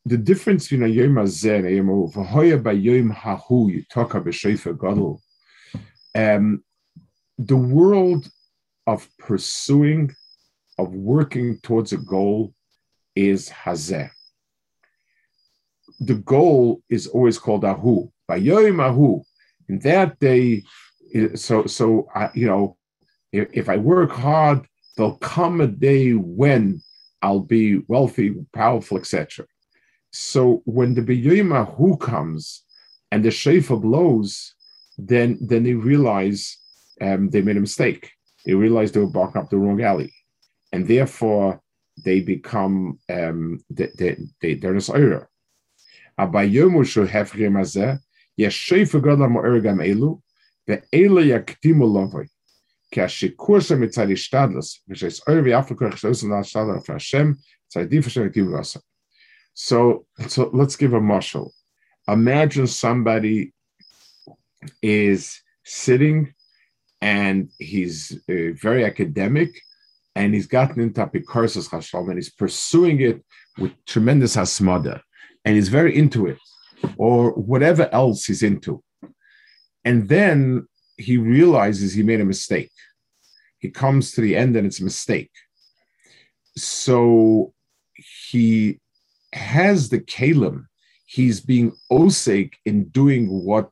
the 0.05 0.17
difference 0.17 0.67
between 0.67 0.89
a 0.89 0.93
Yom 0.93 1.15
Hazeh 1.15 1.57
and 1.57 1.67
a 1.67 1.73
Yom 1.73 1.87
V'hoya 1.87 2.61
by 2.61 2.71
Yom 2.71 3.11
Hahu, 3.11 3.71
you 3.71 3.83
talk 3.89 4.13
about 4.13 4.33
Gadol. 4.33 5.21
Um, 6.15 6.63
the 7.37 7.57
world 7.57 8.29
of 8.87 9.07
pursuing, 9.19 10.13
of 10.77 10.93
working 10.93 11.59
towards 11.61 11.93
a 11.93 11.97
goal 11.97 12.53
is 13.15 13.49
hazeh. 13.49 14.09
The 15.99 16.15
goal 16.15 16.81
is 16.89 17.07
always 17.07 17.37
called 17.37 17.63
ahu. 17.63 18.09
by 18.27 18.37
Yom 18.37 18.79
ahu. 18.79 19.21
In 19.69 19.79
that 19.79 20.19
day, 20.19 20.63
so 21.35 21.65
so 21.65 22.07
I, 22.13 22.29
you 22.33 22.47
know, 22.47 22.77
if, 23.31 23.49
if 23.53 23.69
I 23.69 23.77
work 23.77 24.11
hard, 24.11 24.67
there'll 24.97 25.17
come 25.17 25.61
a 25.61 25.67
day 25.67 26.13
when 26.13 26.81
I'll 27.21 27.39
be 27.39 27.83
wealthy, 27.87 28.35
powerful, 28.51 28.97
etc. 28.97 29.45
So 30.12 30.62
when 30.64 30.94
the 30.94 31.02
Biyoyim 31.02 31.54
ahu 31.54 31.96
comes 31.98 32.62
and 33.10 33.24
the 33.24 33.28
Shaifa 33.28 33.80
blows, 33.80 34.54
then 34.98 35.38
then 35.40 35.64
they 35.64 35.74
realize 35.74 36.56
um, 37.00 37.30
they 37.30 37.42
made 37.42 37.56
a 37.56 37.60
mistake. 37.60 38.12
They 38.44 38.54
realize 38.54 38.92
they 38.92 39.00
were 39.00 39.06
barking 39.06 39.42
up 39.42 39.50
the 39.50 39.58
wrong 39.58 39.82
alley, 39.82 40.12
and 40.72 40.88
therefore 40.88 41.60
they 42.04 42.20
become 42.20 42.98
um, 43.10 43.60
they, 43.68 43.90
they, 43.98 44.16
they, 44.40 44.54
they're 44.54 44.76
a 44.76 45.28
Abayomu 46.18 46.86
shu 46.86 47.06
hefrim 47.06 47.56
hazeh 47.60 47.98
yesh 48.36 48.70
gadol 48.70 49.28
ma'or 49.28 49.62
gam 49.62 49.78
elu 49.78 50.20
ve'elu 50.68 51.22
yaktimu 51.34 51.86
lovoi 51.86 52.26
כי 52.90 53.02
השיקור 53.02 53.60
שם 53.60 53.80
מצד 53.80 54.10
השתדלוס, 54.10 54.84
ושיש 54.88 55.20
אוהב 55.28 55.46
יפה 55.46 55.74
כוח 55.74 55.96
שלוש 55.96 56.24
על 56.24 56.32
השתדלוס 56.32 56.84
for 56.88 56.92
Hashem, 56.92 57.34
tzadi 57.68 58.00
for 58.00 58.56
Hashem 58.56 58.80
So, 59.53 60.05
so 60.27 60.49
let's 60.53 60.75
give 60.75 60.93
a 60.93 61.01
marshal. 61.01 61.53
Imagine 62.07 62.67
somebody 62.67 63.53
is 64.81 65.41
sitting 65.63 66.33
and 67.01 67.49
he's 67.59 68.19
uh, 68.29 68.53
very 68.53 68.85
academic 68.85 69.49
and 70.15 70.33
he's 70.33 70.47
gotten 70.47 70.81
into 70.81 71.05
Apikoros 71.05 71.69
Hashem 71.69 72.09
and 72.09 72.17
he's 72.17 72.31
pursuing 72.31 73.01
it 73.01 73.23
with 73.57 73.71
tremendous 73.85 74.35
asmada 74.35 75.01
and 75.45 75.55
he's 75.55 75.69
very 75.69 75.97
into 75.97 76.27
it 76.27 76.37
or 76.97 77.31
whatever 77.31 77.89
else 77.91 78.25
he's 78.25 78.43
into. 78.43 78.83
And 79.83 80.07
then 80.09 80.67
he 80.97 81.17
realizes 81.17 81.93
he 81.93 82.03
made 82.03 82.21
a 82.21 82.25
mistake. 82.25 82.71
He 83.57 83.69
comes 83.69 84.11
to 84.11 84.21
the 84.21 84.35
end 84.35 84.55
and 84.55 84.67
it's 84.67 84.79
a 84.79 84.83
mistake. 84.83 85.31
So 86.57 87.53
he 88.29 88.80
has 89.33 89.89
the 89.89 89.99
kalim. 89.99 90.65
He's 91.05 91.41
being 91.41 91.73
osake 91.91 92.53
in 92.65 92.89
doing 92.89 93.27
what 93.27 93.69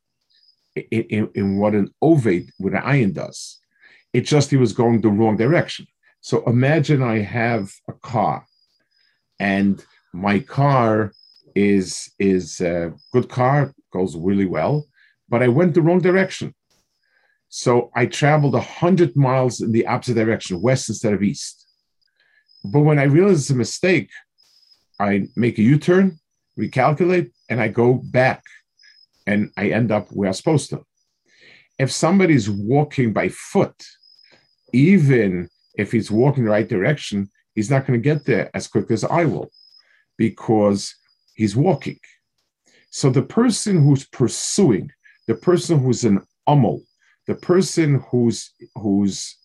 in, 0.76 1.30
in 1.36 1.58
what 1.58 1.74
an 1.74 1.94
ovate 2.02 2.50
with 2.60 2.74
an 2.74 2.82
iron 2.84 3.14
does. 3.14 3.60
It 4.14 4.22
just 4.22 4.50
he 4.50 4.58
was 4.58 4.74
going 4.74 5.02
the 5.02 5.10
wrong 5.10 5.38
direction. 5.38 5.88
So 6.22 6.44
imagine 6.46 7.02
I 7.02 7.20
have 7.20 7.72
a 7.88 7.94
car, 7.94 8.46
and 9.40 9.84
my 10.14 10.40
car 10.40 11.14
is 11.56 12.12
is 12.20 12.60
a 12.62 12.94
good 13.14 13.30
car, 13.30 13.74
goes 13.92 14.16
really 14.16 14.46
well, 14.46 14.88
but 15.30 15.42
I 15.42 15.48
went 15.48 15.74
the 15.74 15.82
wrong 15.82 16.00
direction. 16.00 16.54
So 17.50 17.90
I 17.96 18.06
traveled 18.06 18.56
a 18.56 18.62
hundred 18.62 19.16
miles 19.16 19.62
in 19.62 19.72
the 19.72 19.88
opposite 19.88 20.16
direction, 20.16 20.62
west 20.62 20.90
instead 20.90 21.14
of 21.14 21.24
east. 21.24 21.68
But 22.64 22.82
when 22.82 23.00
I 23.00 23.04
realize 23.04 23.40
it's 23.40 23.50
a 23.50 23.56
mistake, 23.56 24.10
I 25.00 25.28
make 25.36 25.58
a 25.58 25.64
U-turn, 25.64 26.20
recalculate, 26.58 27.32
and 27.50 27.62
I 27.62 27.70
go 27.70 27.94
back 27.94 28.44
and 29.26 29.52
I 29.58 29.70
end 29.70 29.92
up 29.92 30.10
where 30.10 30.28
I'm 30.28 30.34
supposed 30.34 30.70
to. 30.72 30.86
If 31.78 31.92
somebody's 31.92 32.50
walking 32.50 33.14
by 33.14 33.30
foot, 33.30 33.82
even 34.74 35.50
if 35.76 35.92
he's 35.92 36.12
walking 36.12 36.44
the 36.44 36.50
right 36.50 36.68
direction, 36.68 37.30
he's 37.56 37.70
not 37.70 37.88
going 37.88 38.00
to 38.00 38.04
get 38.04 38.26
there 38.26 38.50
as 38.54 38.68
quick 38.68 38.92
as 38.92 39.04
I 39.04 39.26
will 39.26 39.50
because 40.18 40.96
he's 41.36 41.56
walking. 41.56 42.00
So 42.90 43.10
the 43.10 43.22
person 43.22 43.82
who's 43.82 44.06
pursuing, 44.06 44.92
the 45.28 45.36
person 45.36 45.80
who's 45.80 46.04
an 46.04 46.22
amal, 46.48 46.82
the 47.28 47.36
person 47.36 48.04
who's 48.10 48.54
who's 48.76 49.38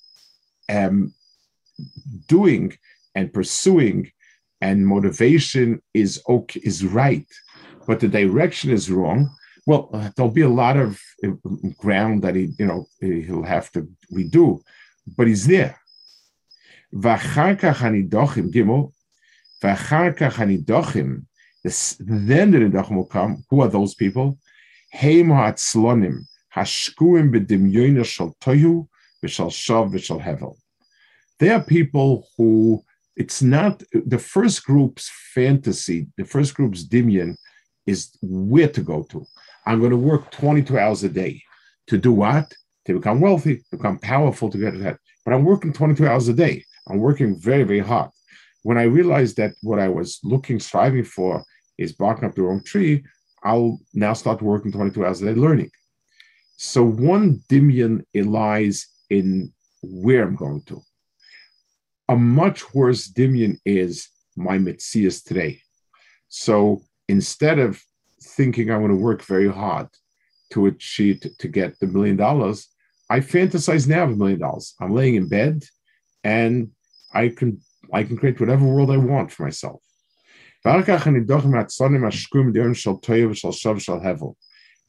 um, 0.69 1.12
doing 2.27 2.77
and 3.14 3.33
pursuing 3.33 4.11
and 4.64 4.87
motivation 4.96 5.66
is 5.92 6.12
okay 6.35 6.61
is 6.70 6.79
right, 7.00 7.31
but 7.87 8.00
the 8.00 8.09
direction 8.20 8.68
is 8.79 8.85
wrong, 8.96 9.20
well, 9.66 9.83
there'll 10.14 10.40
be 10.42 10.48
a 10.53 10.57
lot 10.64 10.77
of 10.85 10.90
uh, 11.24 11.33
ground 11.85 12.22
that 12.22 12.35
he, 12.38 12.44
you 12.59 12.66
know, 12.70 12.81
he'll 13.00 13.50
have 13.57 13.70
to 13.72 13.81
redo, 14.16 14.48
but 15.16 15.27
he's 15.27 15.46
there. 15.46 15.77
Then 16.92 17.18
the 22.53 22.59
nidochim 22.62 22.96
will 22.96 23.11
come. 23.18 23.33
Who 23.50 23.57
are 23.62 23.72
those 23.77 23.94
people? 24.03 24.38
Heim 25.00 25.29
ha'atzlonim 25.31 26.16
hashkuim 26.57 27.27
b'dimyoyna 27.35 28.05
shal 28.05 28.31
tohu 28.40 28.88
v'shal 29.22 29.50
shav 29.64 29.85
v'shal 29.92 30.20
hevel. 30.27 30.55
They 31.38 31.50
are 31.50 31.62
people 31.62 32.29
who 32.37 32.83
it's 33.16 33.42
not 33.42 33.83
the 33.92 34.18
first 34.18 34.64
group's 34.64 35.11
fantasy. 35.35 36.09
The 36.16 36.24
first 36.24 36.55
group's 36.55 36.85
dimyon 36.85 37.37
is 37.87 38.16
where 38.22 38.68
to 38.68 38.83
go 38.83 39.03
to. 39.11 39.24
I'm 39.66 39.79
going 39.79 39.92
to 39.92 39.96
work 39.96 40.31
22 40.31 40.79
hours 40.79 41.05
a 41.05 41.09
day. 41.09 41.42
To 41.88 41.98
do 41.98 42.12
what? 42.12 42.53
To 42.87 42.94
become 42.94 43.20
wealthy, 43.20 43.62
become 43.70 43.98
powerful, 43.98 44.50
to 44.50 44.59
get 44.59 44.74
ahead. 44.74 44.98
But 45.24 45.35
I'm 45.35 45.44
working 45.44 45.72
22 45.72 46.07
hours 46.07 46.29
a 46.29 46.35
day. 46.35 46.64
I'm 46.88 46.98
working 46.98 47.38
very, 47.38 47.62
very 47.64 47.81
hard. 47.81 48.11
When 48.62 48.79
I 48.79 48.85
realized 48.85 49.37
that 49.37 49.53
what 49.62 49.79
I 49.79 49.88
was 49.88 50.18
looking, 50.24 50.59
striving 50.61 51.05
for 51.05 51.44
is 51.79 51.92
barking 51.92 52.29
up 52.29 52.35
the 52.35 52.42
wrong 52.42 52.62
tree, 52.62 53.05
I'll 53.42 53.79
now 53.92 54.14
start 54.14 54.42
working 54.42 54.72
22 54.72 55.05
hours 55.05 55.22
a 55.22 55.27
day 55.27 55.35
learning. 55.35 55.70
So 56.57 56.83
one 56.83 57.42
dimyon 57.50 58.05
lies 58.14 58.87
in 59.11 59.53
where 59.83 60.22
I'm 60.22 60.37
going 60.37 60.62
to. 60.62 60.83
A 62.08 62.15
much 62.15 62.74
worse 62.74 63.08
dimyon 63.08 63.58
is 63.65 64.10
my 64.36 64.58
mitzias 64.58 65.24
today. 65.24 65.62
So 66.28 66.82
instead 67.08 67.60
of 67.60 67.82
thinking 68.22 68.72
I'm 68.72 68.80
going 68.80 68.92
to 68.92 68.98
work 68.98 69.24
very 69.24 69.52
hard 69.52 69.88
to 70.52 70.65
achieve 70.65 71.22
to, 71.22 71.38
to 71.38 71.48
get 71.48 71.80
the 71.80 71.88
million 71.88 72.15
dollars, 72.15 72.68
I 73.10 73.20
fantasize 73.20 73.88
now 73.88 74.04
of 74.04 74.12
a 74.12 74.15
million 74.15 74.39
dollars. 74.39 74.76
I'm 74.80 74.94
laying 74.94 75.15
in 75.15 75.28
bed 75.28 75.63
and 76.24 76.70
I 77.13 77.30
can 77.30 77.62
I 77.92 78.04
can 78.04 78.18
create 78.18 78.39
whatever 78.39 78.65
world 78.65 78.92
I 78.92 78.98
want 78.98 79.32
for 79.32 79.44
myself. 79.44 79.82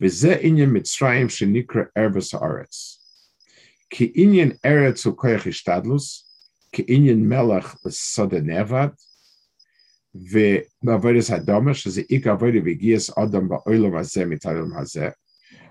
וזה 0.01 0.37
עניין 0.41 0.71
מצרים 0.73 1.29
שנקרא 1.29 1.83
ערבס 1.95 2.35
הארץ. 2.35 3.01
כעניין 3.91 4.53
ארץ 4.65 5.07
הוא 5.07 5.17
כוח 5.17 5.47
השתדלוס, 5.47 6.24
Ke'inyan 6.76 7.24
melech 7.24 7.74
l'sodanevat, 7.86 8.94
ve'avodas 10.14 11.30
adama, 11.32 11.74
she's 11.74 11.96
the 11.96 12.06
ik 12.14 12.24
avodah 12.24 12.62
v'gias 12.62 13.10
adam 13.18 13.48
ba'olam 13.48 13.94
hazeh 13.94 14.28
mitalim 14.28 14.74
hazeh. 14.74 15.14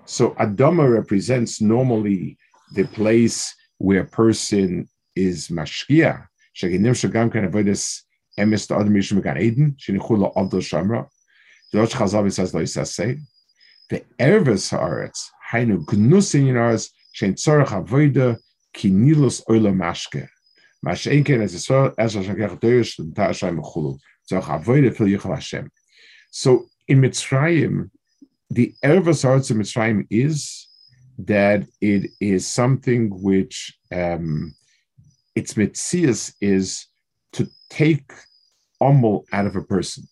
So 0.07 0.31
adama 0.31 0.91
represents 0.91 1.61
normally 1.61 2.39
the 2.73 2.85
place 2.85 3.55
where 3.77 4.01
a 4.01 4.07
person 4.07 4.89
is 5.15 5.49
mashkia. 5.49 6.27
Sheginim 6.57 6.95
shagam 6.95 7.31
kan 7.31 7.51
avodas 7.51 8.01
emes 8.39 8.67
to 8.69 8.75
adam 8.75 8.95
yishum 8.95 9.23
gan 9.23 9.37
eden, 9.37 9.77
shenichul 9.79 10.33
la'avdol 10.33 10.63
shamra. 10.63 11.07
George 11.71 11.93
Chazal 11.93 12.33
says 12.33 12.55
lo 12.55 12.63
yisaseh. 12.63 13.21
Ve'erves 13.91 14.71
ha'aretz, 14.71 15.29
hainu 15.53 15.85
gnusin 15.85 16.47
yin 16.47 16.57
ha'aretz, 16.57 16.91
shein 17.15 17.35
tzorach 17.35 17.69
avodah 17.69 18.39
kinilus 18.75 19.43
oilam 19.51 19.77
mashkeh. 19.77 20.29
Mash 20.85 21.07
Enken 21.07 21.43
as 21.43 21.55
Yisrael, 21.55 21.95
as 21.97 22.13
Hashem 22.13 22.39
and 22.39 23.17
Ta'ashem 23.17 23.63
So 26.31 26.67
in 26.89 27.01
Mitzrayim, 27.01 27.91
the 28.51 28.75
Ervas 28.85 29.25
Arts 29.25 29.51
in 29.51 29.57
Mitzrayim 29.57 30.07
is 30.11 30.69
that 31.19 31.65
it 31.81 32.11
is 32.21 32.47
something 32.47 33.09
which 33.23 33.73
um, 33.95 34.55
its 35.35 35.55
mitzias 35.55 36.35
is 36.43 36.87
to 37.33 37.49
take 37.71 38.13
omel 38.83 39.25
out 39.33 39.47
of 39.47 39.57
a 39.57 39.63
person. 39.63 40.05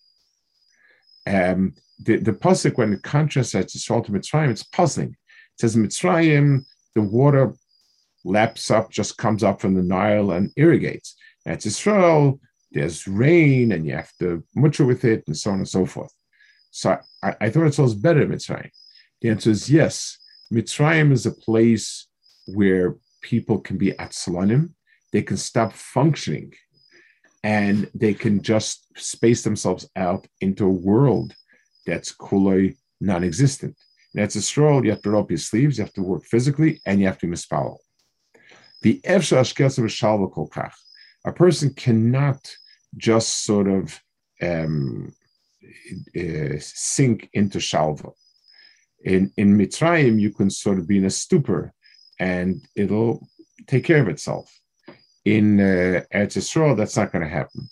Um, 1.27 1.75
the, 1.99 2.17
the 2.17 2.33
pasuk 2.33 2.77
when 2.77 2.93
it 2.93 3.03
contrasts 3.03 3.53
Yisrael 3.53 4.03
to 4.05 4.11
Mitzrayim, 4.11 4.49
it's 4.49 4.63
puzzling. 4.63 5.09
It 5.09 5.59
says 5.59 5.75
Mitzrayim, 5.75 6.65
the 6.95 7.03
water 7.03 7.53
laps 8.23 8.71
up, 8.71 8.89
just 8.89 9.17
comes 9.17 9.43
up 9.43 9.61
from 9.61 9.73
the 9.73 9.83
Nile 9.83 10.31
and 10.31 10.51
irrigates. 10.55 11.15
That's 11.45 11.65
Israel, 11.65 12.39
there's 12.71 13.07
rain 13.07 13.71
and 13.71 13.85
you 13.85 13.93
have 13.93 14.11
to 14.19 14.43
mutter 14.55 14.85
with 14.85 15.05
it 15.05 15.23
and 15.27 15.37
so 15.37 15.51
on 15.51 15.57
and 15.57 15.67
so 15.67 15.85
forth. 15.85 16.13
So 16.71 16.97
I, 17.23 17.35
I 17.41 17.49
thought 17.49 17.67
it 17.67 17.77
was 17.77 17.95
better 17.95 18.25
Mitzrayim. 18.25 18.71
The 19.21 19.29
answer 19.29 19.51
is 19.51 19.69
yes. 19.69 20.17
Mitzrayim 20.51 21.11
is 21.11 21.25
a 21.25 21.31
place 21.31 22.07
where 22.47 22.95
people 23.21 23.59
can 23.59 23.77
be 23.77 23.97
at 23.97 24.11
Salonim, 24.11 24.71
they 25.11 25.21
can 25.21 25.37
stop 25.37 25.73
functioning 25.73 26.53
and 27.43 27.89
they 27.93 28.13
can 28.13 28.41
just 28.41 28.97
space 28.97 29.43
themselves 29.43 29.87
out 29.95 30.27
into 30.41 30.65
a 30.65 30.69
world 30.69 31.35
that's 31.85 32.13
kuloi 32.13 32.75
non-existent. 33.01 33.75
That's 34.13 34.35
a 34.35 34.41
stroll, 34.41 34.85
you 34.85 34.91
have 34.91 35.01
to 35.01 35.11
roll 35.11 35.23
up 35.23 35.31
your 35.31 35.37
sleeves, 35.37 35.77
you 35.77 35.83
have 35.83 35.93
to 35.93 36.03
work 36.03 36.25
physically, 36.25 36.81
and 36.85 36.99
you 36.99 37.07
have 37.07 37.17
to 37.19 37.27
misfollow. 37.27 37.77
The 38.83 38.99
Efsha 39.05 39.37
Ashketzav 39.37 39.85
Shalva 39.85 40.29
Kolkach. 40.29 40.73
a 41.25 41.31
person 41.31 41.73
cannot 41.73 42.53
just 42.97 43.45
sort 43.45 43.69
of 43.69 43.97
um, 44.41 45.13
uh, 46.15 46.57
sink 46.59 47.29
into 47.31 47.59
shalva. 47.59 48.11
In 49.05 49.31
in 49.37 49.57
Mitzrayim, 49.57 50.19
you 50.19 50.31
can 50.31 50.49
sort 50.49 50.79
of 50.79 50.87
be 50.87 50.97
in 50.97 51.05
a 51.05 51.09
stupor, 51.09 51.73
and 52.19 52.61
it'll 52.75 53.25
take 53.67 53.85
care 53.85 54.01
of 54.01 54.09
itself. 54.09 54.53
In 55.23 55.61
uh, 55.61 56.03
Eretz 56.13 56.35
Yisrael, 56.37 56.75
that's 56.75 56.97
not 56.97 57.13
going 57.13 57.23
to 57.23 57.29
happen. 57.29 57.69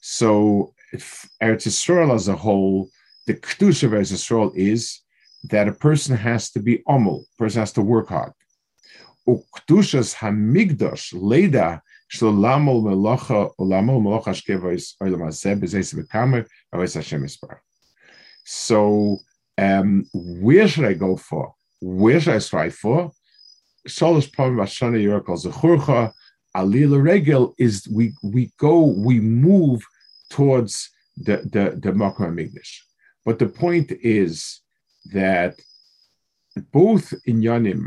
So 0.00 0.74
Eretz 0.92 1.66
Yisrael 1.66 2.14
as 2.14 2.28
a 2.28 2.36
whole, 2.36 2.90
the 3.26 3.34
Kedusha 3.34 3.84
of 3.84 3.92
Eretz 3.92 4.12
Yisrael 4.12 4.54
is 4.54 5.00
that 5.44 5.68
a 5.68 5.72
person 5.72 6.16
has 6.16 6.50
to 6.50 6.60
be 6.60 6.78
omel, 6.88 7.24
person 7.38 7.60
has 7.60 7.72
to 7.72 7.82
work 7.82 8.08
hard. 8.08 8.32
Uktushas 9.28 10.14
hamigdosh 10.16 11.12
leda 11.14 11.82
shlolamol 12.12 12.82
melocha 12.82 13.50
olamol 13.58 14.00
melocha 14.02 14.32
shkevois 14.34 14.94
olam 15.02 15.20
hazeh 15.20 15.58
b'zeis 15.58 15.94
b'kamer 15.94 16.46
avos 16.74 16.94
Hashem 16.94 17.22
ispar. 17.22 17.58
So, 18.44 19.18
um, 19.58 20.04
where 20.12 20.66
should 20.66 20.84
I 20.84 20.94
go 20.94 21.16
for? 21.16 21.54
Where 21.80 22.20
should 22.20 22.34
I 22.34 22.38
strive 22.38 22.74
for? 22.74 23.12
Sholosh 23.88 24.32
problem 24.32 24.64
Ashana 24.64 25.02
Yirkal 25.02 25.44
Zechurcha 25.44 26.12
Alila 26.56 27.02
Regel 27.02 27.54
is 27.58 27.88
we 27.88 28.14
we 28.22 28.52
go 28.58 28.80
we 28.84 29.18
move 29.20 29.82
towards 30.32 30.90
the 31.16 31.36
the 31.54 31.64
the 31.84 31.92
Makom 31.92 32.32
Migdash. 32.38 32.74
But 33.24 33.38
the 33.38 33.50
point 33.64 33.92
is 34.02 34.62
that 35.12 35.54
both 36.72 37.12
inyanim 37.28 37.82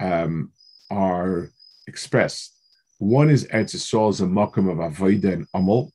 um, 0.00 0.52
are 0.90 1.50
expressed. 1.86 2.54
One 2.98 3.30
is 3.30 3.46
Eretz 3.46 3.74
Yisrael 3.74 4.10
as 4.10 4.20
a 4.20 4.26
makam 4.26 4.66
of 4.70 4.78
avodah 4.78 5.32
and 5.32 5.46
amal, 5.54 5.92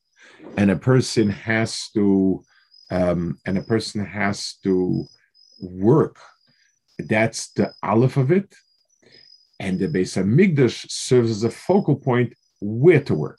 and 0.56 0.70
a 0.70 0.76
person 0.76 1.28
has 1.30 1.90
to 1.94 2.42
um, 2.90 3.38
and 3.46 3.58
a 3.58 3.62
person 3.74 4.04
has 4.04 4.38
to 4.64 5.04
work. 5.60 6.16
That's 6.98 7.52
the 7.52 7.72
aleph 7.82 8.16
of 8.16 8.32
it, 8.32 8.54
and 9.60 9.78
the 9.78 9.88
Beis 9.88 10.16
Hamikdash 10.16 10.90
serves 10.90 11.30
as 11.30 11.44
a 11.44 11.50
focal 11.50 11.96
point 11.96 12.32
where 12.60 13.02
to 13.08 13.14
work. 13.14 13.38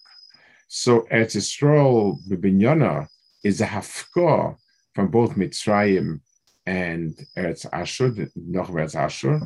So 0.71 1.01
Eretz 1.11 1.35
Yisrael 1.35 2.19
Bibinyana 2.29 3.07
is 3.43 3.59
a 3.59 3.65
hafkah 3.65 4.55
from 4.93 5.09
both 5.09 5.33
Mitzrayim 5.33 6.21
and 6.67 7.17
Eretz 7.35 7.65
Ashur, 7.73 8.13
noch 8.35 8.69
Eretz 8.69 8.95
Ashur, 8.95 9.41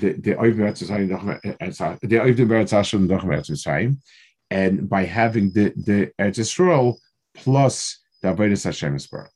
the 0.00 0.12
the 0.12 0.34
Eretz 0.34 0.80
the 0.86 2.44
Eretz 2.44 2.72
Ashur 2.74 2.98
noch 2.98 3.22
Eretz 3.22 3.50
Mitzrayim, 3.50 3.96
and 4.50 4.86
by 4.86 5.06
having 5.06 5.50
the 5.52 5.72
the 5.76 6.12
Eretz 6.20 6.38
Yisrael 6.38 6.98
plus 7.34 7.98
the 8.20 8.28
Avodas 8.28 8.64
Hashem 8.64 8.96
Yisrael. 8.96 9.28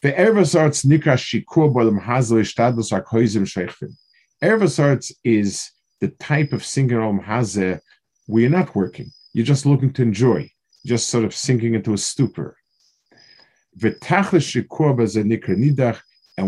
The 0.00 0.12
Ervasarts 0.12 0.86
Nikra 0.86 1.18
Shikur 1.18 1.70
Bolam 1.74 2.00
Hazel 2.02 2.38
Ishtadlus 2.38 2.90
Arkoizim 2.98 3.44
Sheichvim. 3.44 3.94
Ervasarts 4.42 5.12
is 5.24 5.70
the 6.00 6.08
type 6.08 6.54
of 6.54 6.64
singing 6.64 6.96
Olam 6.96 7.22
Hazeh 7.22 7.80
where 8.26 8.40
you're 8.40 8.50
not 8.50 8.74
working, 8.74 9.12
you're 9.32 9.46
just 9.46 9.66
looking 9.66 9.92
to 9.94 10.02
enjoy, 10.02 10.50
just 10.86 11.08
sort 11.08 11.24
of 11.24 11.34
sinking 11.34 11.74
into 11.74 11.92
a 11.92 11.98
stupor. 11.98 12.56
And 13.82 13.96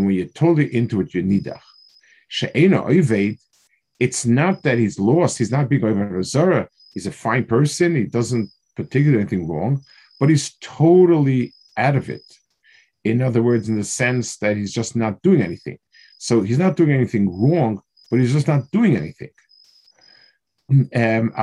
when 0.05 0.15
you're 0.15 0.25
totally 0.27 0.75
into 0.75 1.01
it, 1.01 1.13
you're 1.13 1.23
nidach. 1.23 1.61
She'ena 2.27 2.81
oived, 2.83 3.39
it's 3.99 4.25
not 4.25 4.63
that 4.63 4.77
he's 4.79 4.99
lost, 4.99 5.37
he's 5.37 5.51
not 5.51 5.69
being 5.69 5.83
over 5.83 6.23
Zara, 6.23 6.67
he's 6.93 7.07
a 7.07 7.11
fine 7.11 7.45
person, 7.45 7.95
he 7.95 8.03
doesn't 8.05 8.49
particularly 8.75 9.21
anything 9.21 9.47
wrong, 9.47 9.81
but 10.19 10.29
he's 10.29 10.55
totally 10.61 11.53
out 11.77 11.95
of 11.95 12.09
it. 12.09 12.23
In 13.03 13.21
other 13.21 13.43
words, 13.43 13.69
in 13.69 13.77
the 13.77 13.83
sense 13.83 14.37
that 14.37 14.57
he's 14.57 14.73
just 14.73 14.95
not 14.95 15.21
doing 15.21 15.41
anything. 15.41 15.77
So 16.17 16.41
he's 16.41 16.57
not 16.57 16.75
doing 16.75 16.91
anything 16.91 17.29
wrong, 17.29 17.81
but 18.09 18.19
he's 18.19 18.33
just 18.33 18.47
not 18.47 18.71
doing 18.71 18.95
anything. 18.95 19.29
Um, 20.72 21.40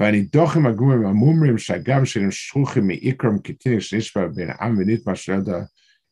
והנידוחים 0.00 0.66
הגורים 0.66 1.06
המומרים 1.06 1.58
שהגם 1.58 2.04
שהם 2.04 2.30
שכוחים 2.30 2.86
מעיקרם 2.86 3.38
כתינים 3.44 3.80
שנשבע 3.80 4.26
בין 4.26 4.50
העם 4.50 4.78
ונטמע 4.78 5.14
שידע 5.14 5.58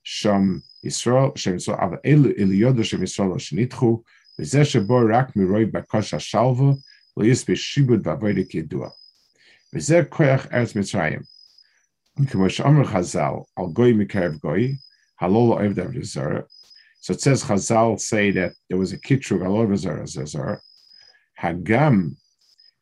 שם 0.04 0.58
ישראל, 0.85 1.28
שם 1.37 1.56
ישראל, 1.56 1.78
אבל 1.80 1.96
אלו 2.06 2.28
אליודו 2.38 2.85
שם 2.85 3.02
ישראל 3.02 3.28
לא 3.28 3.38
שנדחו, 3.38 4.02
וזה 4.40 4.64
שבו 4.64 5.00
רק 5.12 5.37
מרוי 5.37 5.66
בקוש 5.66 6.14
השלווה, 6.14 6.72
לא 7.16 7.24
יש 7.24 7.50
בשיבוד 7.50 8.06
ועבודה 8.06 8.40
כידוע. 8.48 8.88
וזה 9.74 10.02
כוח 10.08 10.46
ארץ 10.52 10.76
מצרים. 10.76 11.20
כמו 12.30 12.50
שאומר 12.50 12.85
חז"ל, 12.85 13.32
על 13.56 13.64
גוי 13.72 13.92
מקרב 13.92 14.32
גוי, 14.42 14.76
הלא 15.20 15.32
לא 15.32 15.38
אוהב 15.38 15.72
דבר 15.72 16.02
זר. 16.02 16.40
so 17.07 17.13
it 17.13 17.21
says 17.21 17.41
Chazal 17.41 17.97
say 17.97 18.31
that 18.31 18.51
there 18.67 18.77
was 18.77 18.91
a 18.91 18.97
kitrug 18.97 19.47
all 19.47 19.59
over 19.59 19.75
Hagam 21.41 22.17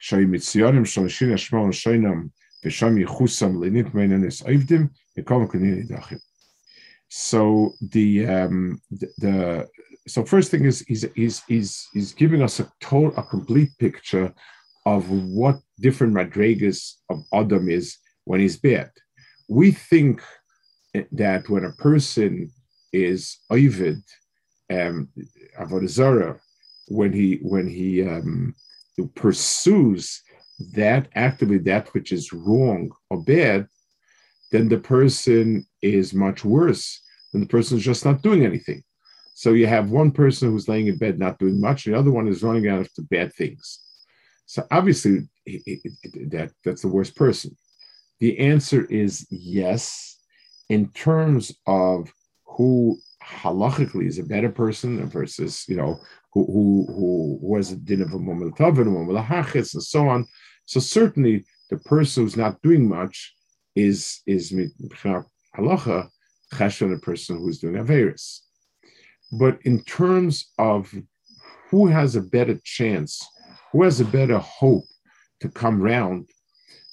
shoy 0.01 0.25
mitzionim 0.25 0.83
shoy 0.83 1.07
shira 1.07 1.35
shmol 1.35 1.69
shoynam 1.69 2.31
v'sham 2.65 2.97
yichusam 2.99 3.57
lenit 3.57 3.91
meinanis 3.93 4.43
oivdim 4.43 4.89
v'kol 5.15 5.47
dachim. 5.87 6.19
So 7.07 7.73
the, 7.79 8.25
um, 8.25 8.81
the, 8.89 9.07
the 9.19 9.69
so 10.07 10.25
first 10.25 10.49
thing 10.49 10.65
is 10.65 10.79
he's 10.87 11.05
he's 11.13 11.43
he's, 11.43 11.87
he's 11.93 12.13
giving 12.13 12.41
us 12.41 12.59
a 12.59 12.71
total 12.81 13.15
a 13.17 13.21
complete 13.21 13.77
picture 13.77 14.33
of 14.87 15.07
what 15.11 15.59
different 15.79 16.15
madrigas 16.15 16.95
of 17.11 17.23
Adam 17.31 17.69
is 17.69 17.99
when 18.23 18.39
he's 18.39 18.57
bad. 18.57 18.89
We 19.47 19.69
think 19.69 20.23
that 21.11 21.47
when 21.47 21.65
a 21.65 21.73
person 21.73 22.49
is 22.95 23.39
oivid, 23.51 24.01
um, 24.71 25.09
avodah 25.59 26.39
when 26.87 27.11
he 27.11 27.39
when 27.41 27.67
he 27.67 28.03
um, 28.07 28.55
pursues 29.15 30.21
that 30.73 31.07
actively 31.15 31.57
that 31.57 31.93
which 31.93 32.11
is 32.11 32.31
wrong 32.31 32.91
or 33.09 33.21
bad, 33.23 33.67
then 34.51 34.69
the 34.69 34.77
person 34.77 35.65
is 35.81 36.13
much 36.13 36.45
worse 36.45 37.01
than 37.31 37.41
the 37.41 37.47
person 37.47 37.75
who's 37.75 37.85
just 37.85 38.05
not 38.05 38.21
doing 38.21 38.45
anything. 38.45 38.81
So 39.33 39.51
you 39.51 39.67
have 39.67 39.89
one 39.91 40.11
person 40.11 40.49
who's 40.49 40.69
laying 40.69 40.87
in 40.87 40.97
bed 40.97 41.19
not 41.19 41.39
doing 41.39 41.59
much, 41.59 41.85
and 41.85 41.93
the 41.93 41.99
other 41.99 42.11
one 42.11 42.27
is 42.27 42.43
running 42.43 42.69
out 42.69 42.79
after 42.79 43.01
bad 43.01 43.33
things. 43.33 43.81
So 44.45 44.65
obviously, 44.71 45.27
it, 45.45 45.61
it, 45.65 45.91
it, 46.03 46.31
that 46.31 46.51
that's 46.63 46.83
the 46.83 46.87
worst 46.87 47.15
person. 47.15 47.57
The 48.19 48.39
answer 48.39 48.85
is 48.85 49.27
yes, 49.29 50.17
in 50.69 50.89
terms 50.91 51.51
of 51.67 52.09
who 52.55 52.97
halachically 53.23 54.07
is 54.07 54.19
a 54.19 54.23
better 54.23 54.49
person 54.49 55.07
versus 55.09 55.65
you 55.67 55.75
know 55.75 55.99
who 56.33 56.45
who 56.45 57.39
who 57.41 57.55
has 57.55 57.71
a 57.71 57.75
din 57.75 58.01
of 58.01 58.13
a 58.13 58.19
moment 58.19 58.57
and 58.57 58.57
and 59.73 59.83
so 59.83 60.07
on. 60.07 60.27
So 60.65 60.79
certainly 60.79 61.45
the 61.69 61.77
person 61.77 62.23
who's 62.23 62.37
not 62.37 62.61
doing 62.61 62.87
much 62.87 63.35
is 63.75 64.21
is 64.27 64.53
halacha 65.57 66.09
chesed 66.53 66.93
a 66.93 66.99
person 66.99 67.37
who's 67.37 67.59
doing 67.59 67.75
averus. 67.75 68.41
But 69.31 69.59
in 69.63 69.83
terms 69.83 70.51
of 70.57 70.93
who 71.69 71.87
has 71.87 72.15
a 72.15 72.21
better 72.21 72.59
chance, 72.63 73.25
who 73.71 73.83
has 73.83 73.99
a 73.99 74.05
better 74.05 74.37
hope 74.37 74.85
to 75.41 75.49
come 75.49 75.81
round, 75.81 76.29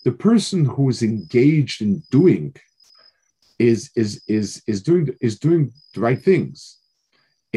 the 0.04 0.12
person 0.12 0.64
who 0.64 0.88
is 0.88 1.02
engaged 1.02 1.82
in 1.82 2.02
doing 2.10 2.54
is 3.70 3.80
is 4.02 4.10
is 4.38 4.48
is 4.72 4.78
doing 4.88 5.04
is 5.28 5.34
doing 5.46 5.62
the 5.94 6.00
right 6.06 6.22
things. 6.30 6.56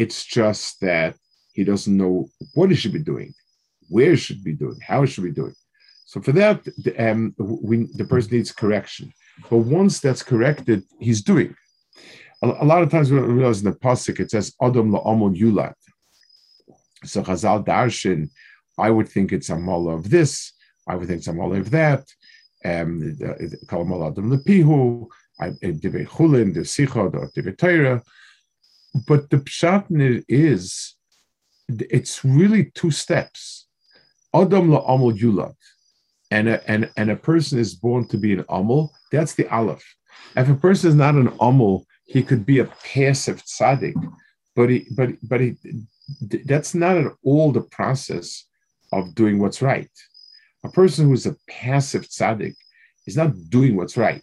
It's 0.02 0.20
just 0.38 0.68
that 0.88 1.12
he 1.56 1.62
doesn't 1.70 1.96
know 2.02 2.16
what 2.56 2.70
he 2.70 2.76
should 2.80 2.96
be 3.00 3.06
doing, 3.12 3.30
where 3.94 4.10
he 4.14 4.20
should 4.24 4.42
be 4.50 4.56
doing, 4.64 4.78
how 4.90 4.98
he 5.02 5.08
should 5.10 5.28
be 5.30 5.38
doing. 5.42 5.56
So 6.10 6.16
for 6.26 6.32
that, 6.40 6.58
um, 7.06 7.20
we, 7.68 7.74
the 8.00 8.08
person 8.12 8.32
needs 8.34 8.52
correction. 8.62 9.06
But 9.50 9.62
once 9.80 9.94
that's 10.04 10.24
corrected, 10.32 10.80
he's 11.06 11.22
doing. 11.32 11.50
A, 12.44 12.46
a 12.64 12.66
lot 12.72 12.82
of 12.84 12.90
times 12.90 13.08
we 13.10 13.18
realize 13.18 13.60
in 13.62 13.70
the 13.70 13.78
pasuk 13.86 14.20
it 14.20 14.30
says 14.30 14.54
Adam 14.66 14.88
la'amol 14.94 15.34
yulat. 15.42 15.76
So 17.10 17.22
Chazal 17.22 17.60
Darshan, 17.70 18.20
I 18.86 18.88
would 18.94 19.08
think 19.14 19.28
it's 19.32 19.50
a 19.56 19.58
mala 19.68 19.92
of 20.00 20.04
this, 20.14 20.32
I 20.90 20.92
would 20.96 21.06
think 21.08 21.18
it's 21.20 21.32
a 21.34 21.38
mala 21.40 21.56
of 21.64 21.70
that. 21.78 22.04
um, 22.66 23.16
Adam 23.70 24.30
Lepihu, 24.32 25.06
Eh, 25.40 25.50
Dive 25.60 26.08
Chulin, 26.08 26.54
the 26.54 26.60
Sichod, 26.60 27.14
or 27.14 27.52
Torah. 27.52 28.02
But 29.06 29.28
the 29.30 29.38
Pshat 29.38 30.24
is, 30.28 30.96
it's 31.68 32.24
really 32.24 32.72
two 32.74 32.90
steps. 32.90 33.66
Adam 34.34 34.70
la 34.70 34.80
Amal 34.80 35.12
Yulat. 35.12 35.54
And 36.30 36.48
a, 36.48 36.70
and, 36.70 36.90
and 36.96 37.10
a 37.10 37.16
person 37.16 37.58
is 37.58 37.74
born 37.74 38.08
to 38.08 38.16
be 38.16 38.32
an 38.32 38.44
Amal, 38.48 38.92
that's 39.12 39.34
the 39.34 39.48
Aleph. 39.54 39.84
If 40.36 40.48
a 40.48 40.54
person 40.54 40.90
is 40.90 40.96
not 40.96 41.14
an 41.14 41.28
Amal, 41.40 41.86
he 42.06 42.22
could 42.22 42.46
be 42.46 42.60
a 42.60 42.64
passive 42.64 43.42
tzaddik, 43.44 43.94
but 44.54 44.70
he, 44.70 44.86
but 44.92 45.10
but 45.22 45.40
he, 45.40 45.56
that's 46.44 46.74
not 46.74 46.96
at 46.96 47.12
all 47.24 47.52
the 47.52 47.62
process 47.62 48.44
of 48.92 49.14
doing 49.14 49.38
what's 49.38 49.60
right. 49.60 49.90
A 50.64 50.68
person 50.68 51.06
who's 51.06 51.26
a 51.26 51.36
passive 51.48 52.08
tzaddik 52.08 52.54
is 53.06 53.16
not 53.16 53.34
doing 53.50 53.76
what's 53.76 53.96
right. 53.96 54.22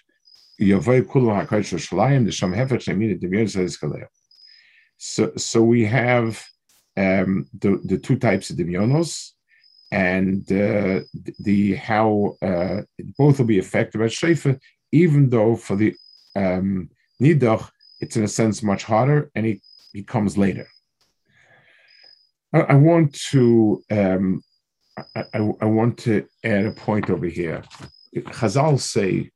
So, 4.97 5.31
so 5.35 5.63
we 5.63 5.85
have 5.85 6.43
um, 6.95 7.47
the, 7.57 7.81
the 7.83 7.97
two 7.97 8.17
types 8.17 8.49
of 8.49 8.57
demionos, 8.57 9.31
and 9.91 10.43
uh, 10.51 11.01
the 11.39 11.75
how 11.75 12.37
uh, 12.41 12.81
both 13.17 13.39
will 13.39 13.45
be 13.45 13.59
affected 13.59 13.97
by 13.97 14.05
shayfa, 14.05 14.59
even 14.91 15.29
though 15.29 15.55
for 15.55 15.75
the 15.75 15.95
um, 16.35 16.89
it's 17.19 18.15
in 18.15 18.23
a 18.23 18.27
sense 18.27 18.63
much 18.63 18.83
harder, 18.83 19.31
and 19.35 19.45
it, 19.45 19.59
he 19.93 20.03
comes 20.03 20.37
later. 20.37 20.67
I, 22.53 22.59
I 22.59 22.73
want 22.75 23.13
to 23.31 23.83
um, 23.89 24.41
I, 24.97 25.23
I, 25.33 25.51
I, 25.61 25.65
want 25.65 25.97
to 25.99 26.25
add 26.43 26.65
a 26.65 26.71
point 26.71 27.09
over 27.09 27.25
here. 27.25 27.63
Chazal 28.15 28.79
say, 28.79 29.31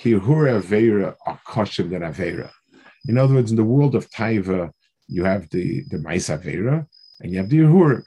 "Hirhura 0.00 0.60
avera 0.60 1.14
are 1.26 1.40
kosher 1.46 1.84
than 1.84 2.02
avera." 2.02 2.50
In 3.08 3.18
other 3.18 3.34
words, 3.34 3.50
in 3.50 3.56
the 3.56 3.64
world 3.64 3.94
of 3.94 4.10
taiva, 4.10 4.70
you 5.08 5.24
have 5.24 5.48
the 5.50 5.84
the 5.90 5.98
mais 5.98 6.28
avera 6.28 6.86
and 7.20 7.32
you 7.32 7.38
have 7.38 7.48
the 7.48 7.58
hirhura. 7.58 8.04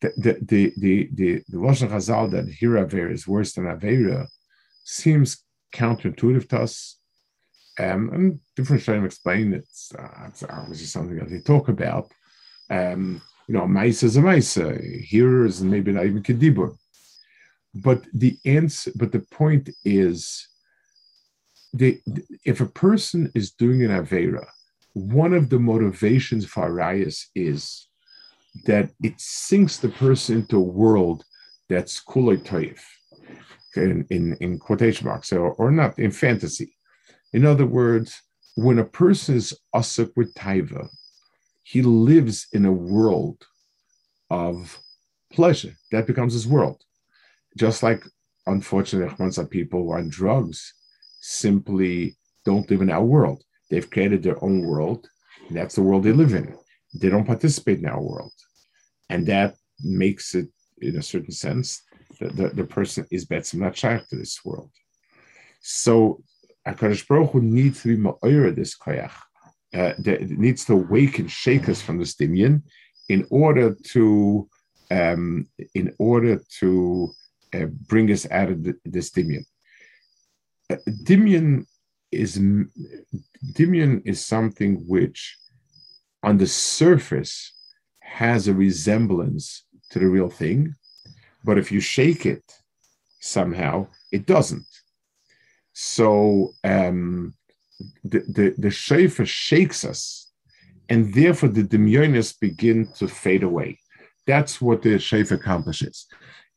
The 0.00 0.12
the 0.16 0.38
the 0.42 0.74
the 0.76 1.42
the, 1.48 2.28
that 2.28 2.56
hira 2.58 2.86
avera 2.86 3.12
is 3.12 3.26
worse 3.26 3.52
than 3.54 3.64
avera 3.64 4.26
seems 4.84 5.44
counterintuitive 5.72 6.48
to 6.48 6.60
us 6.60 7.00
um, 7.80 8.10
and 8.12 8.40
different 8.56 8.82
Shem 8.82 9.04
explain 9.04 9.54
it's, 9.54 9.92
uh, 9.98 10.26
it's 10.28 10.42
obviously 10.42 10.86
something 10.86 11.16
that 11.16 11.30
they 11.30 11.40
talk 11.40 11.68
about. 11.68 12.12
Um, 12.68 13.22
you 13.48 13.54
know, 13.54 13.62
Maisa 13.62 14.04
is 14.04 14.16
a 14.16 14.20
Maisa, 14.20 15.02
here 15.02 15.46
is 15.46 15.62
maybe 15.62 15.92
not 15.92 16.04
even 16.04 16.22
Kedibur. 16.22 16.76
But 17.74 18.04
the 18.12 18.36
answer, 18.44 18.92
but 18.94 19.12
the 19.12 19.20
point 19.20 19.70
is, 19.84 20.46
if 21.78 22.60
a 22.60 22.66
person 22.66 23.30
is 23.34 23.52
doing 23.52 23.82
an 23.82 23.90
Avera, 23.90 24.46
one 24.94 25.32
of 25.32 25.50
the 25.50 25.58
motivations 25.58 26.44
for 26.44 26.64
Arias 26.64 27.30
is 27.34 27.88
that 28.64 28.90
it 29.02 29.14
sinks 29.18 29.76
the 29.76 29.88
person 29.88 30.36
into 30.36 30.56
a 30.56 30.60
world 30.60 31.24
that's 31.68 32.02
kulay 32.02 32.42
toif, 32.42 32.80
in, 33.76 34.04
in, 34.10 34.36
in 34.40 34.58
quotation 34.58 35.06
marks, 35.06 35.32
or, 35.32 35.52
or 35.52 35.70
not, 35.70 35.96
in 35.98 36.10
fantasy. 36.10 36.76
In 37.32 37.46
other 37.46 37.66
words, 37.66 38.20
when 38.56 38.80
a 38.80 38.84
person 38.84 39.36
is 39.36 39.56
asuk 39.74 40.10
with 40.16 40.34
taiva, 40.34 40.88
he 41.62 41.82
lives 41.82 42.48
in 42.52 42.64
a 42.64 42.72
world 42.72 43.46
of 44.28 44.80
pleasure. 45.32 45.74
That 45.92 46.08
becomes 46.08 46.32
his 46.32 46.48
world. 46.48 46.82
Just 47.56 47.84
like, 47.84 48.02
unfortunately, 48.46 49.30
some 49.30 49.46
people 49.46 49.84
who 49.84 49.92
are 49.92 49.98
on 49.98 50.08
drugs 50.08 50.74
simply 51.20 52.16
don't 52.44 52.68
live 52.70 52.80
in 52.80 52.90
our 52.90 53.04
world. 53.04 53.42
They've 53.70 53.88
created 53.88 54.22
their 54.22 54.42
own 54.42 54.62
world, 54.62 55.08
and 55.48 55.56
that's 55.56 55.76
the 55.76 55.82
world 55.82 56.02
they 56.02 56.12
live 56.12 56.34
in. 56.34 56.56
They 56.94 57.08
don't 57.08 57.26
participate 57.26 57.78
in 57.78 57.86
our 57.86 58.02
world. 58.02 58.32
And 59.08 59.26
that 59.26 59.54
makes 59.82 60.34
it, 60.34 60.48
in 60.80 60.96
a 60.96 61.02
certain 61.02 61.32
sense, 61.32 61.82
that 62.18 62.36
the, 62.36 62.48
the 62.48 62.64
person 62.64 63.06
is 63.10 63.24
better 63.24 63.56
not 63.56 63.76
shy 63.76 64.00
to 64.10 64.16
this 64.16 64.44
world. 64.44 64.70
So 65.60 66.22
HaKadosh 66.66 67.06
Baruch 67.06 67.30
Hu 67.30 67.40
needs 67.40 67.82
to 67.82 67.96
be 67.96 68.02
ma'oira 68.02 68.54
this 68.54 68.76
koyach. 68.76 69.12
Uh, 69.72 69.92
it 70.04 70.30
needs 70.30 70.64
to 70.64 70.72
awaken, 70.72 71.28
shake 71.28 71.68
us 71.68 71.80
from 71.80 71.98
this 71.98 72.16
dimion 72.16 72.62
in 73.08 73.26
order 73.30 73.76
to 73.92 74.48
um, 74.90 75.46
in 75.74 75.94
order 75.98 76.40
to 76.58 77.12
uh, 77.54 77.66
bring 77.86 78.10
us 78.10 78.28
out 78.30 78.50
of 78.50 78.64
the, 78.64 78.74
this. 78.84 79.12
Dimion 81.04 81.66
is 82.12 82.38
dimion 83.52 84.02
is 84.04 84.24
something 84.24 84.84
which 84.86 85.36
on 86.22 86.38
the 86.38 86.46
surface 86.46 87.52
has 88.00 88.48
a 88.48 88.54
resemblance 88.54 89.64
to 89.90 89.98
the 89.98 90.06
real 90.06 90.28
thing, 90.28 90.74
but 91.44 91.58
if 91.58 91.72
you 91.72 91.80
shake 91.80 92.26
it 92.26 92.44
somehow, 93.20 93.86
it 94.12 94.26
doesn't. 94.26 94.66
So 95.72 96.52
um, 96.64 97.34
the, 98.04 98.20
the, 98.20 98.54
the 98.58 98.70
shofar 98.70 99.26
shakes 99.26 99.84
us, 99.84 100.30
and 100.88 101.14
therefore 101.14 101.48
the 101.48 101.62
demyonis 101.62 102.38
begin 102.38 102.88
to 102.96 103.08
fade 103.08 103.42
away. 103.42 103.78
That's 104.26 104.60
what 104.60 104.82
the 104.82 104.98
shofar 104.98 105.38
accomplishes. 105.38 106.06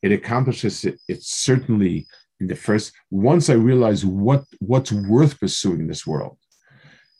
It 0.02 0.12
accomplishes 0.12 0.84
it, 0.84 1.00
it 1.08 1.22
certainly 1.22 2.06
in 2.40 2.46
the 2.46 2.56
first, 2.56 2.92
once 3.10 3.48
I 3.48 3.54
realize 3.54 4.04
what 4.04 4.44
what's 4.58 4.92
worth 4.92 5.38
pursuing 5.40 5.80
in 5.80 5.86
this 5.86 6.06
world, 6.06 6.36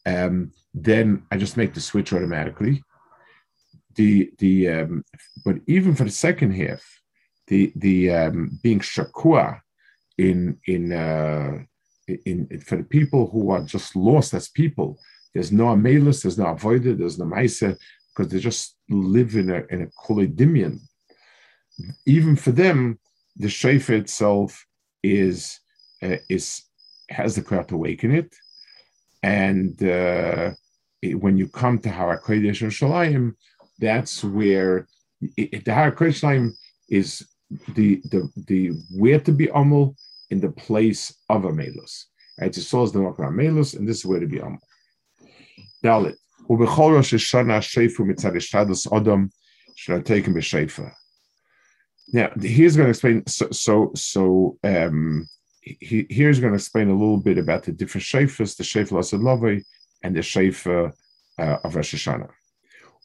um, 0.07 0.53
then 0.73 1.25
I 1.31 1.37
just 1.37 1.57
make 1.57 1.75
the 1.75 1.81
switch 1.81 2.13
automatically. 2.13 2.83
The 3.95 4.31
the 4.39 4.69
um, 4.69 5.05
but 5.45 5.57
even 5.67 5.95
for 5.95 6.05
the 6.05 6.11
second 6.11 6.53
half, 6.53 6.83
the 7.47 7.73
the 7.77 8.11
um, 8.11 8.59
being 8.63 8.81
shakua 8.81 9.61
in 10.19 10.59
in 10.67 10.93
uh, 10.93 11.59
in, 12.09 12.49
in, 12.51 12.61
for 12.61 12.77
the 12.77 12.85
people 12.85 13.29
who 13.29 13.51
are 13.51 13.63
just 13.63 13.95
lost 13.95 14.35
as 14.35 14.49
people, 14.49 14.99
there's 15.33 15.53
no 15.53 15.67
amelus, 15.67 16.23
there's 16.23 16.39
no 16.39 16.47
avoided, 16.47 16.99
there's 16.99 17.19
no 17.19 17.25
maisa, 17.25 17.77
because 18.15 18.33
they 18.33 18.41
just 18.41 18.77
live 18.89 19.37
in 19.37 19.51
a 19.51 19.63
in 19.71 19.83
a 19.83 19.87
kolidimian. 19.87 20.81
Even 22.07 22.37
for 22.37 22.53
them, 22.53 22.99
the 23.37 23.49
shayfa 23.49 23.91
itself 23.91 24.65
is 25.04 25.60
uh, 26.04 26.18
is 26.30 26.64
has 27.10 27.36
the 27.36 27.42
cloud 27.42 27.68
to 27.70 27.76
awaken 27.76 28.12
it, 28.12 28.36
and 29.24 29.82
uh, 29.84 30.52
it, 31.02 31.16
when 31.16 31.38
you 31.38 31.48
come 31.48 31.80
to 31.80 31.90
Harakodesh 31.90 32.62
and 32.62 32.72
Shalayim, 32.72 33.34
that's 33.80 34.24
where 34.24 34.88
it, 35.38 35.66
the 35.66 35.72
Harakodesh 35.72 36.52
is 36.90 37.28
the 37.76 38.02
the 38.12 38.30
the 38.48 38.72
where 38.92 39.20
to 39.20 39.32
be 39.32 39.48
amul 39.48 39.96
in 40.30 40.40
the 40.40 40.52
place 40.52 41.16
of 41.30 41.46
a 41.46 41.52
melus. 41.52 42.06
Right? 42.40 42.52
Yisrael 42.52 42.86
is 42.86 42.92
the 42.92 43.00
Makar 43.00 43.32
melus, 43.32 43.76
and 43.76 43.88
this 43.88 44.00
is 44.00 44.06
where 44.06 44.20
to 44.20 44.28
be 44.28 44.40
Amal. 44.40 44.60
Dalit. 45.84 46.16
ובכל 46.50 46.94
ראש 46.98 47.14
השנה 47.14 47.62
שפו 47.62 48.06
מצד 48.06 48.36
השתדלס 48.36 48.88
אדם 48.94 49.28
שנתקם 49.76 50.34
בשפע. 50.34 50.88
Now, 52.12 52.32
he's 52.42 52.76
going 52.76 52.88
to 52.88 52.92
explain, 52.92 53.26
so, 53.28 53.50
so, 53.52 53.92
so 53.96 54.58
um, 54.64 55.28
he, 55.62 56.08
here's 56.10 56.40
going 56.40 56.54
to 56.54 56.58
explain 56.58 56.90
a 56.90 56.94
little 56.94 57.22
bit 57.22 57.38
about 57.38 57.64
the 57.64 57.72
different 57.72 58.06
shafas, 58.06 58.58
the 58.58 58.64
shafa 58.64 58.92
Lasad 58.92 59.22
Lavai 59.22 59.64
and 60.04 60.16
the 60.16 60.22
shafa 60.22 60.92
uh, 61.38 61.58
of 61.64 61.76
Rosh 61.76 61.94
Hashanah. 61.96 62.32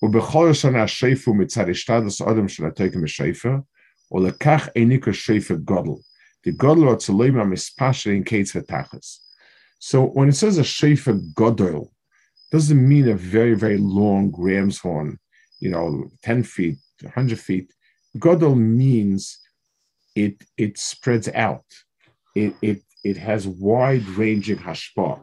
ובכל 0.03 0.51
השנה 0.51 0.89
שפו 0.89 1.35
מצד 1.35 1.69
השתדלס 1.69 2.23
אדם 2.23 2.49
שנתקם 2.49 3.03
בשפע, 3.03 3.57
ולקח 4.13 4.69
העניקו 4.77 5.15
שפע 5.15 5.55
גודל. 5.55 6.01
The 6.47 6.53
godel 6.53 6.95
atzuloim 6.95 7.55
is 7.55 8.07
in 8.07 8.25
kates 8.25 8.53
v'tachas. 8.53 9.21
So 9.79 10.03
when 10.03 10.29
it 10.29 10.37
says 10.37 10.59
a 10.59 10.63
shefa 10.63 11.33
godel, 11.33 11.91
doesn't 12.53 12.89
mean 12.89 13.09
a 13.09 13.15
very 13.15 13.55
very 13.55 13.79
long 13.79 14.33
ram's 14.37 14.79
horn, 14.79 15.19
you 15.61 15.71
know, 15.71 16.11
ten 16.23 16.43
feet, 16.43 16.77
hundred 17.15 17.39
feet. 17.39 17.73
Godel 18.20 18.58
means 18.58 19.40
it 20.16 20.44
it 20.58 20.78
spreads 20.78 21.30
out. 21.30 21.66
It 22.36 22.54
it 22.62 22.82
it 23.04 23.18
has 23.18 23.48
wide-ranging 23.48 24.58
hashpa. 24.58 25.22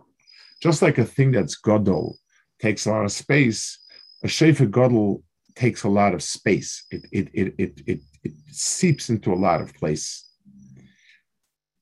Just 0.63 0.83
like 0.83 0.99
a 0.99 1.05
thing 1.05 1.33
that's 1.33 1.57
gadol 1.57 2.19
takes 2.61 2.87
a 2.87 2.91
lot 2.91 3.05
of 3.05 3.13
space, 3.13 3.79
a 4.25 4.27
shefa 4.27 4.71
gadol 4.71 5.23
takes 5.55 5.85
a 5.85 5.89
lot 5.89 6.15
of 6.15 6.23
space. 6.23 6.87
It 6.91 7.07
it 7.13 7.29
it 7.35 7.55
it 7.59 7.83
it, 7.87 8.01
it 8.25 8.33
seeps 8.51 9.11
into 9.11 9.33
a 9.33 9.43
lot 9.47 9.61
of 9.61 9.75
place. 9.75 10.25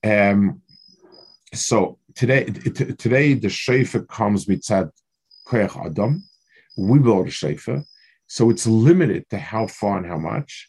Um, 0.03 0.61
so 1.53 1.99
today 2.15 2.45
t- 2.45 2.93
today 3.05 3.35
the 3.35 3.49
shefa 3.49 4.07
comes 4.09 4.47
mitzad 4.47 4.91
koyach 5.47 5.77
adam. 5.87 6.25
We 6.77 6.99
blow 6.99 7.23
a 7.23 7.27
shefa, 7.27 7.85
so 8.27 8.51
it's 8.51 8.67
limited 8.67 9.29
to 9.31 9.39
how 9.39 9.69
far 9.69 9.99
and 9.99 10.07
how 10.07 10.19
much, 10.19 10.69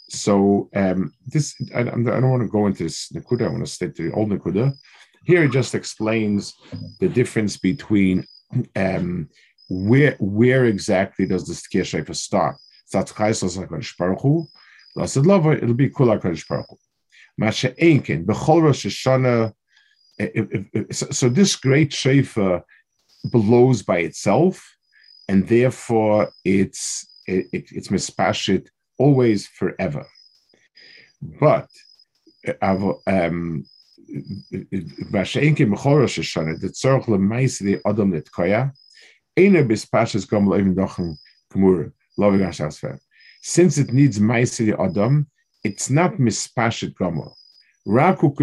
So 0.08 0.68
um, 0.74 1.12
this, 1.26 1.54
I, 1.74 1.80
I, 1.80 1.84
don't 1.84 2.30
want 2.30 2.42
to 2.42 2.48
go 2.48 2.66
into 2.66 2.84
this 2.84 3.10
Nakuda, 3.12 3.46
I 3.46 3.48
want 3.48 3.64
to 3.64 3.70
stick 3.70 3.94
to 3.96 4.10
the 4.10 4.14
old 4.14 4.30
Nakuda. 4.30 4.74
Here 5.24 5.44
it 5.44 5.52
just 5.52 5.74
explains 5.74 6.54
the 7.00 7.08
difference 7.08 7.56
between 7.56 8.26
um, 8.76 9.28
where 9.70 10.16
where 10.18 10.66
exactly 10.66 11.26
does 11.26 11.46
the 11.46 11.54
Skiya 11.54 12.14
start? 12.14 12.56
It'll 15.56 15.74
be 15.74 15.88
Kula 15.88 16.20
Masha 17.38 17.72
Bechol 18.26 18.62
Rosh 18.62 18.86
Hashanah. 18.86 19.52
Eh, 20.18 20.28
eh, 20.34 20.62
eh, 20.74 20.82
so 20.90 21.28
this 21.28 21.56
great 21.56 21.90
Shefa 21.90 22.62
blows 23.24 23.82
by 23.82 23.98
itself 23.98 24.71
and 25.28 25.46
therefore 25.48 26.30
it's 26.44 27.06
it, 27.26 27.46
it, 27.52 27.64
it's 27.72 27.88
mispashit 27.88 28.68
always 28.98 29.46
forever. 29.46 30.06
But 31.40 31.68
um, 33.06 33.64
Loving 42.18 42.40
Ashasfer. 42.40 42.98
Since 43.40 43.78
it 43.78 43.92
needs 43.92 44.20
Maise 44.20 44.58
the 44.58 44.74
Adam, 44.78 45.26
it's 45.64 45.88
not 45.88 46.14
mispashet 46.14 46.94
Gomo. 46.94 47.32
Raku 47.86 48.34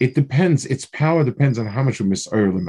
It 0.00 0.14
depends, 0.14 0.66
its 0.66 0.86
power 0.86 1.24
depends 1.24 1.58
on 1.58 1.66
how 1.66 1.82
much 1.82 2.00
we 2.00 2.08
misoyer 2.08 2.52
the 2.54 2.60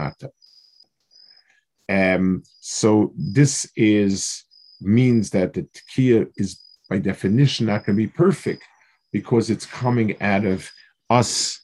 Um, 1.90 2.44
so 2.60 3.12
this 3.18 3.70
is 3.76 4.46
means 4.80 5.32
that 5.32 5.54
the 5.54 5.64
tekiah 5.64 6.28
is 6.38 6.62
by 6.90 7.00
definition 7.00 7.66
not 7.66 7.86
going 7.86 7.98
to 7.98 8.04
be 8.04 8.08
perfect 8.08 8.64
because 9.12 9.50
it's 9.50 9.66
coming 9.66 10.22
out 10.22 10.46
of 10.46 10.70
us 11.10 11.60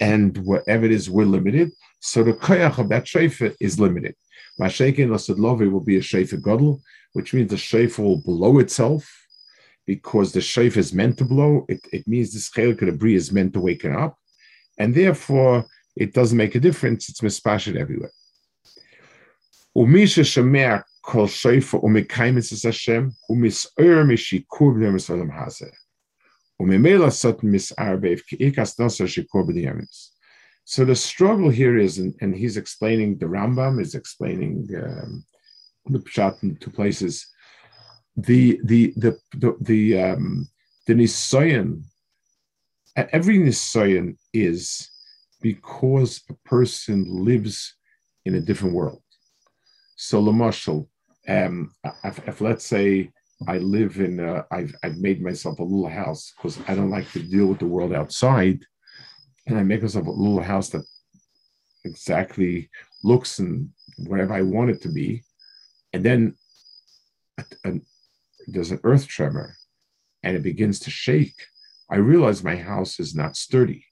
and 0.00 0.36
whatever 0.38 0.84
it 0.84 0.92
is, 0.92 1.10
we're 1.10 1.24
limited. 1.24 1.70
So 2.00 2.22
the 2.22 2.32
koyach 2.32 2.78
of 2.78 2.88
that 2.90 3.04
shayfa 3.04 3.54
is 3.60 3.78
limited. 3.78 4.14
Mashekin 4.60 5.08
Lasadlovi 5.08 5.70
will 5.70 5.84
be 5.84 5.96
a 5.96 6.00
shayfa 6.00 6.42
gadol, 6.42 6.82
which 7.12 7.32
means 7.32 7.50
the 7.50 7.56
shayfa 7.56 7.98
will 7.98 8.20
blow 8.20 8.58
itself 8.58 9.08
because 9.86 10.32
the 10.32 10.40
shayfa 10.40 10.78
is 10.78 10.92
meant 10.92 11.18
to 11.18 11.24
blow. 11.24 11.64
It, 11.68 11.80
it 11.92 12.06
means 12.06 12.32
the 12.32 12.40
chelik 12.40 12.80
debris 12.80 13.14
is 13.14 13.32
meant 13.32 13.54
to 13.54 13.60
waken 13.60 13.94
up. 13.94 14.18
And 14.78 14.94
therefore, 14.94 15.66
it 15.96 16.14
doesn't 16.14 16.38
make 16.38 16.54
a 16.54 16.60
difference. 16.60 17.08
It's 17.08 17.20
mispashed 17.20 17.76
everywhere. 17.76 18.12
Umisha 19.76 20.22
shemer 20.22 20.82
kol 21.02 21.26
shayfa 21.26 21.82
umekaimis 21.82 22.52
es 22.52 22.62
Hashem 22.64 23.12
umisur 23.30 24.04
mishikur 24.06 24.76
b'nei 24.76 24.92
misalam 24.92 25.30
hazeh. 25.30 25.72
So 30.64 30.84
the 30.84 30.94
struggle 30.94 31.50
here 31.50 31.76
is, 31.76 31.98
and, 31.98 32.14
and, 32.20 32.36
he's 32.36 32.56
explaining, 32.56 33.18
the 33.18 33.26
Rambam 33.26 33.80
is 33.80 33.96
explaining 33.96 34.68
um, 34.76 35.24
the 35.86 35.98
Pshat 35.98 36.40
in 36.44 36.56
two 36.56 36.70
places. 36.70 37.26
The 38.16 38.60
the 38.62 38.92
the 38.96 39.18
the 39.32 39.56
the, 39.60 40.00
um, 40.00 40.48
the 40.86 40.94
Nisayan, 40.94 41.82
every 42.94 43.38
Nisayan 43.38 44.16
is 44.32 44.88
because 45.40 46.20
a 46.30 46.34
person 46.48 47.24
lives 47.24 47.74
in 48.24 48.36
a 48.36 48.40
different 48.40 48.74
world. 48.74 49.01
So 50.04 50.20
Lamashal, 50.20 50.88
um, 51.28 51.72
if, 52.02 52.26
if 52.26 52.40
let's 52.40 52.66
say 52.66 53.12
I 53.46 53.58
live 53.58 54.00
in, 54.00 54.18
a, 54.18 54.44
I've, 54.50 54.74
I've 54.82 54.96
made 54.96 55.22
myself 55.22 55.60
a 55.60 55.62
little 55.62 55.88
house 55.88 56.32
because 56.36 56.58
I 56.66 56.74
don't 56.74 56.90
like 56.90 57.08
to 57.12 57.22
deal 57.22 57.46
with 57.46 57.60
the 57.60 57.68
world 57.68 57.92
outside. 57.94 58.64
And 59.46 59.56
I 59.56 59.62
make 59.62 59.80
myself 59.80 60.08
a 60.08 60.10
little 60.10 60.42
house 60.42 60.70
that 60.70 60.84
exactly 61.84 62.68
looks 63.04 63.38
and 63.38 63.70
whatever 63.96 64.34
I 64.34 64.42
want 64.42 64.70
it 64.70 64.82
to 64.82 64.88
be. 64.88 65.22
And 65.92 66.04
then 66.04 66.34
a, 67.38 67.44
a, 67.64 67.72
there's 68.48 68.72
an 68.72 68.80
earth 68.82 69.06
tremor 69.06 69.54
and 70.24 70.36
it 70.36 70.42
begins 70.42 70.80
to 70.80 70.90
shake. 70.90 71.46
I 71.88 71.98
realize 71.98 72.42
my 72.42 72.56
house 72.56 72.98
is 72.98 73.14
not 73.14 73.36
sturdy. 73.36 73.86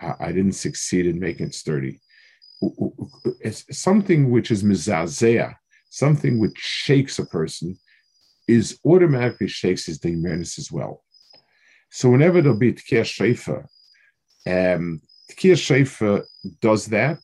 I, 0.00 0.14
I 0.18 0.32
didn't 0.32 0.52
succeed 0.52 1.04
in 1.04 1.20
making 1.20 1.48
it 1.48 1.54
sturdy. 1.54 2.00
Something 3.70 4.30
which 4.30 4.50
is 4.50 4.62
mizazea, 4.62 5.56
something 5.90 6.38
which 6.38 6.56
shakes 6.56 7.18
a 7.18 7.26
person 7.26 7.78
is 8.48 8.78
automatically 8.84 9.48
shakes 9.48 9.86
his 9.86 10.04
awareness 10.04 10.58
as 10.58 10.72
well. 10.72 11.02
So 11.90 12.10
whenever 12.10 12.40
there'll 12.40 12.58
be 12.58 12.72
Tkir 12.72 13.04
Shefer, 13.04 13.66
um, 14.46 15.00
Shefer 15.30 16.24
does 16.60 16.86
that, 16.86 17.18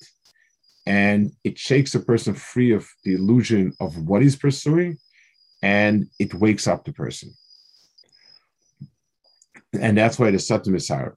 and 0.87 1.33
it 1.45 1.59
shakes 1.59 1.95
a 1.95 2.01
person 2.01 2.35
free 2.35 2.73
of 2.73 2.87
the 3.05 3.15
illusion 3.15 3.73
of 3.81 3.97
what 4.07 4.23
he's 4.23 4.37
pursuing, 4.37 4.99
and 5.63 6.07
it 6.19 6.35
wakes 6.35 6.67
up 6.67 6.85
the 6.85 6.93
person. 6.93 7.35
And 9.79 9.99
that's 9.99 10.19
why 10.19 10.31
the 10.31 10.39
Satim 10.39 10.75
is 10.75 10.89
higher. 10.89 11.17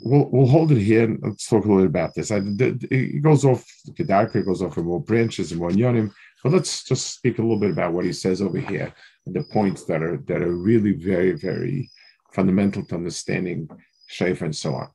We'll, 0.00 0.28
we'll 0.30 0.46
hold 0.46 0.70
it 0.72 0.80
here 0.80 1.04
and 1.04 1.18
let's 1.22 1.48
talk 1.48 1.64
a 1.64 1.68
little 1.68 1.82
bit 1.82 1.90
about 1.90 2.14
this. 2.14 2.30
I, 2.30 2.40
it 2.42 3.22
goes 3.22 3.44
off 3.44 3.64
the 3.84 3.92
Kedarka, 3.92 4.44
goes 4.44 4.62
off 4.62 4.76
in 4.76 4.84
more 4.84 5.00
branches 5.00 5.50
and 5.50 5.60
more 5.60 5.70
yonim, 5.70 6.12
but 6.42 6.52
let's 6.52 6.84
just 6.84 7.14
speak 7.14 7.38
a 7.38 7.42
little 7.42 7.58
bit 7.58 7.70
about 7.70 7.92
what 7.92 8.04
he 8.04 8.12
says 8.12 8.40
over 8.42 8.58
here 8.58 8.92
and 9.26 9.34
the 9.34 9.42
points 9.44 9.84
that 9.84 10.02
are 10.02 10.18
that 10.26 10.42
are 10.42 10.54
really 10.54 10.92
very, 10.92 11.32
very 11.32 11.90
fundamental 12.32 12.84
to 12.84 12.94
understanding 12.94 13.68
Shaifa 14.10 14.42
and 14.42 14.56
so 14.56 14.74
on. 14.74 14.88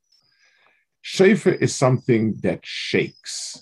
Shaifa 1.03 1.61
is 1.61 1.75
something 1.75 2.39
that 2.43 2.59
shakes. 2.63 3.61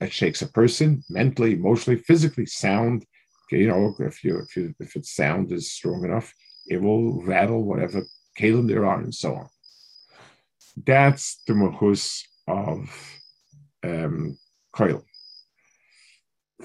That 0.00 0.12
shakes 0.12 0.42
a 0.42 0.48
person 0.48 1.02
mentally, 1.08 1.54
emotionally, 1.54 2.00
physically. 2.00 2.46
Sound, 2.46 3.06
okay, 3.46 3.62
you 3.62 3.68
know, 3.68 3.94
if 4.00 4.22
you 4.22 4.38
if 4.38 4.56
you 4.56 4.74
if 4.80 4.96
its 4.96 5.14
sound 5.14 5.50
is 5.52 5.72
strong 5.72 6.04
enough, 6.04 6.34
it 6.66 6.80
will 6.82 7.22
rattle 7.22 7.64
whatever 7.64 8.02
kalim 8.38 8.68
there 8.68 8.84
are 8.84 9.00
and 9.00 9.14
so 9.14 9.34
on. 9.34 9.48
That's 10.76 11.42
the 11.46 11.54
mahus 11.54 12.22
of 12.48 12.90
um, 13.84 14.38
koil. 14.74 15.04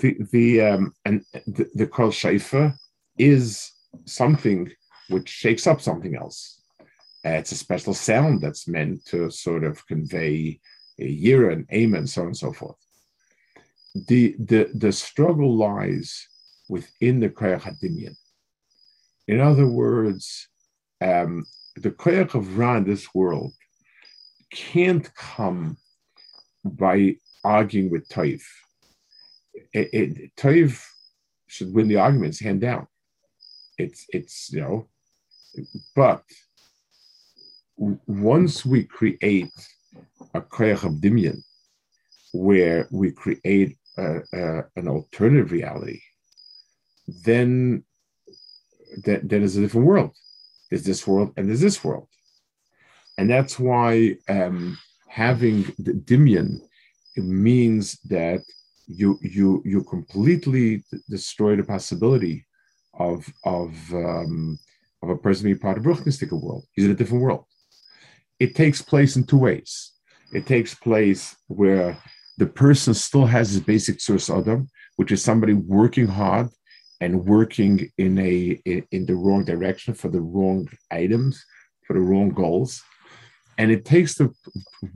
The 0.01 0.17
the 0.31 0.61
um, 0.61 0.93
and 1.05 1.23
the, 1.45 1.87
koil 1.87 2.11
shaifa 2.11 2.75
is 3.17 3.71
something 4.05 4.71
which 5.09 5.29
shakes 5.29 5.67
up 5.67 5.81
something 5.81 6.15
else. 6.15 6.61
Uh, 7.25 7.31
it's 7.31 7.51
a 7.51 7.55
special 7.55 7.93
sound 7.93 8.41
that's 8.41 8.67
meant 8.67 9.03
to 9.05 9.29
sort 9.29 9.63
of 9.63 9.85
convey 9.87 10.59
a 10.99 11.05
year 11.07 11.49
and 11.49 11.65
aim 11.71 11.93
and 11.95 12.09
so 12.09 12.21
on 12.21 12.27
and 12.27 12.37
so 12.37 12.53
forth. 12.53 12.77
the 14.07 14.35
the 14.39 14.69
the 14.73 14.91
struggle 14.91 15.55
lies 15.55 16.27
within 16.69 17.19
the 17.19 17.29
koyach 17.29 17.61
hadimian. 17.61 18.15
In 19.27 19.39
other 19.39 19.67
words, 19.67 20.47
um, 21.01 21.45
the 21.75 21.91
koyach 21.91 22.33
of 22.35 22.57
Ra 22.57 22.77
in 22.77 22.83
this 22.85 23.13
world 23.13 23.53
can't 24.51 25.13
come 25.15 25.77
by 26.63 27.15
arguing 27.43 27.89
with 27.89 28.07
Toiv. 28.09 28.41
It, 29.73 29.89
it, 29.93 30.35
Toiv 30.35 30.83
should 31.47 31.73
win 31.73 31.87
the 31.87 31.97
arguments 31.97 32.39
hand 32.39 32.61
down. 32.61 32.87
It's 33.77 34.05
it's 34.09 34.51
you 34.51 34.61
know, 34.61 34.87
but 35.95 36.23
once 37.77 38.65
we 38.65 38.83
create 38.83 39.51
a 40.33 40.41
koyach 40.41 40.83
of 40.83 40.95
dimion, 40.95 41.41
where 42.33 42.87
we 42.91 43.11
create 43.11 43.77
a, 43.97 44.19
a, 44.33 44.63
an 44.75 44.87
alternative 44.87 45.51
reality, 45.51 46.01
then 47.23 47.83
that 49.05 49.27
then 49.27 49.43
is 49.43 49.57
a 49.57 49.61
different 49.61 49.87
world. 49.87 50.15
There's 50.69 50.83
this 50.83 51.07
world 51.07 51.33
and 51.37 51.47
there's 51.47 51.61
this 51.61 51.83
world, 51.83 52.07
and 53.19 53.29
that's 53.29 53.59
why 53.59 54.15
um, 54.29 54.77
having 55.09 55.63
the 55.77 55.91
dimion 55.91 56.61
means 57.17 57.99
that 58.05 58.41
you 58.87 59.19
you 59.21 59.61
you 59.65 59.83
completely 59.83 60.85
destroy 61.09 61.57
the 61.57 61.63
possibility 61.75 62.45
of 62.93 63.27
of 63.43 63.71
um, 63.93 64.57
of 65.03 65.09
a 65.09 65.17
person 65.17 65.43
being 65.43 65.59
part 65.59 65.77
of 65.77 65.83
Ruchnistic 65.83 66.31
world. 66.31 66.63
He's 66.71 66.85
in 66.85 66.91
a 66.91 66.95
different 66.95 67.23
world. 67.23 67.43
It 68.39 68.55
takes 68.55 68.81
place 68.81 69.17
in 69.17 69.25
two 69.25 69.37
ways. 69.37 69.91
It 70.31 70.45
takes 70.45 70.73
place 70.73 71.35
where 71.47 72.01
the 72.37 72.47
person 72.47 72.93
still 72.93 73.25
has 73.25 73.51
his 73.51 73.59
basic 73.59 73.99
source 73.99 74.29
adam, 74.29 74.69
which 74.95 75.11
is 75.11 75.21
somebody 75.21 75.55
working 75.55 76.07
hard 76.07 76.47
and 77.01 77.25
working 77.25 77.91
in 77.97 78.17
a 78.17 78.37
in 78.95 79.05
the 79.05 79.15
wrong 79.15 79.43
direction 79.43 79.93
for 79.93 80.07
the 80.07 80.21
wrong 80.21 80.69
items, 80.89 81.43
for 81.85 81.95
the 81.95 82.05
wrong 82.09 82.29
goals. 82.29 82.81
And 83.59 83.71
it 83.71 83.83
takes 83.83 84.15
the 84.15 84.33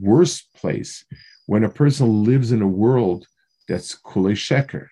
worst 0.00 0.52
place 0.54 1.04
when 1.46 1.64
a 1.64 1.68
person 1.68 2.24
lives 2.24 2.50
in 2.50 2.62
a 2.62 2.66
world 2.66 3.26
that's 3.68 3.94
kulei 3.94 4.32
sheker. 4.32 4.86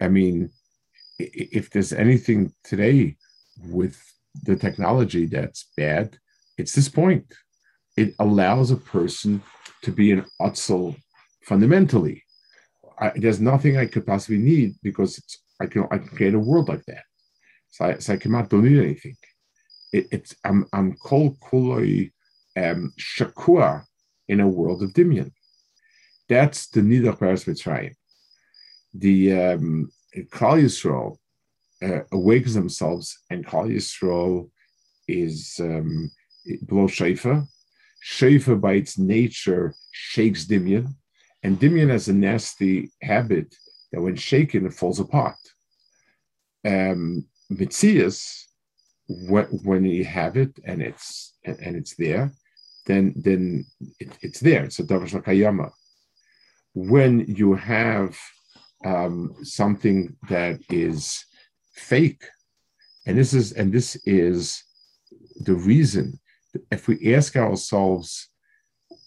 I 0.00 0.08
mean, 0.08 0.50
if 1.18 1.68
there's 1.68 1.92
anything 1.92 2.54
today 2.64 3.18
with 3.68 4.02
the 4.44 4.56
technology 4.56 5.26
that's 5.26 5.68
bad, 5.76 6.18
it's 6.56 6.74
this 6.74 6.88
point. 6.88 7.26
It 7.98 8.14
allows 8.18 8.70
a 8.70 8.76
person 8.76 9.42
to 9.82 9.92
be 9.92 10.12
an 10.12 10.24
otzel 10.40 10.96
fundamentally. 11.44 12.24
I, 12.98 13.12
there's 13.14 13.40
nothing 13.40 13.76
I 13.76 13.86
could 13.86 14.06
possibly 14.06 14.38
need 14.38 14.76
because 14.82 15.20
I 15.60 15.66
can 15.66 15.86
I 15.90 15.98
can 15.98 16.08
create 16.08 16.34
a 16.34 16.38
world 16.38 16.70
like 16.70 16.84
that. 16.86 17.04
So 17.68 17.84
I, 17.84 17.98
so 17.98 18.14
I 18.14 18.16
cannot 18.16 18.48
don't 18.48 18.64
need 18.64 18.82
anything. 18.82 19.16
It, 19.92 20.06
it's 20.12 20.34
I'm 20.44 20.66
I'm 20.72 20.96
um, 22.56 22.92
shakua 22.98 23.84
in 24.28 24.40
a 24.40 24.48
world 24.48 24.82
of 24.82 24.92
dimion. 24.92 25.32
That's 26.28 26.68
the 26.68 26.80
nidach 26.80 27.18
paras 27.18 27.44
mitzrayim. 27.44 27.94
The 28.94 29.32
um, 29.32 29.90
Klal 30.16 30.62
Yisrael 30.62 31.16
uh, 31.82 32.04
awakens 32.12 32.54
themselves, 32.54 33.18
and 33.30 33.46
Klal 33.46 33.74
Yisrael 33.74 34.50
is 35.08 35.56
um, 35.60 36.10
below 36.66 36.86
Shaifa. 36.86 37.46
Shaifa, 38.04 38.60
by 38.60 38.74
its 38.74 38.98
nature, 38.98 39.74
shakes 39.92 40.46
dimion, 40.46 40.94
and 41.42 41.58
dimion 41.58 41.90
has 41.90 42.08
a 42.08 42.12
nasty 42.12 42.90
habit 43.02 43.54
that 43.92 44.00
when 44.00 44.16
shaken, 44.16 44.66
it 44.66 44.74
falls 44.74 45.00
apart. 45.00 45.38
Um, 46.64 47.26
Mitzias, 47.50 48.44
when, 49.08 49.46
when 49.46 49.84
you 49.84 50.04
have 50.04 50.36
it 50.36 50.58
and 50.64 50.80
it's 50.82 51.34
and 51.44 51.74
it's 51.74 51.96
there, 51.96 52.32
then 52.86 53.12
then 53.16 53.64
it, 53.98 54.16
it's 54.20 54.40
there. 54.40 54.64
It's 54.64 54.78
a 54.78 54.84
davash 54.84 55.12
kayama. 55.22 55.70
When 56.74 57.20
you 57.26 57.54
have 57.54 58.16
um, 58.84 59.34
something 59.42 60.16
that 60.28 60.60
is 60.70 61.24
fake, 61.74 62.24
and 63.06 63.18
this 63.18 63.34
is 63.34 63.52
and 63.52 63.72
this 63.72 63.96
is 64.04 64.62
the 65.40 65.54
reason. 65.54 66.18
If 66.70 66.88
we 66.88 67.14
ask 67.14 67.36
ourselves, 67.36 68.28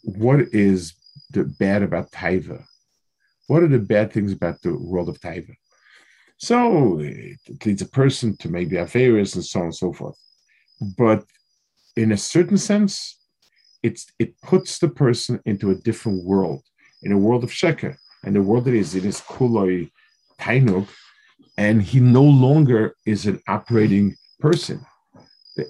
what 0.04 0.40
is 0.54 0.94
the 1.32 1.44
bad 1.44 1.84
about 1.84 2.12
taiva? 2.12 2.64
What 3.48 3.64
are 3.64 3.68
the 3.68 3.80
bad 3.80 4.14
things 4.14 4.32
about 4.32 4.62
the 4.62 4.78
world 4.78 5.10
of 5.10 5.20
taiva? 5.20 5.56
So 6.38 7.00
it 7.00 7.66
leads 7.66 7.82
a 7.82 7.88
person 7.88 8.38
to 8.38 8.50
maybe 8.50 8.78
affairs 8.78 9.36
and 9.36 9.46
so 9.46 9.60
on 9.60 9.66
and 9.68 9.76
so 9.76 9.94
forth. 9.94 10.18
But 10.98 11.26
in 11.96 12.12
a 12.12 12.18
certain 12.18 12.58
sense, 12.58 13.18
it's 13.84 14.08
it 14.18 14.40
puts 14.42 14.80
the 14.80 14.88
person 14.88 15.40
into 15.46 15.70
a 15.70 15.76
different 15.76 16.24
world, 16.24 16.64
in 17.04 17.12
a 17.12 17.18
world 17.18 17.44
of 17.44 17.52
sheker, 17.52 17.98
and 18.24 18.34
the 18.36 18.42
world 18.42 18.66
that 18.66 18.74
is 18.74 18.96
in 18.96 19.06
is 19.06 19.22
kuloi 19.22 19.92
tainug, 20.40 20.88
and 21.58 21.84
he 21.84 22.00
no 22.00 22.24
longer 22.24 22.96
is 23.06 23.26
an 23.26 23.42
operating 23.48 24.16
person. 24.40 24.84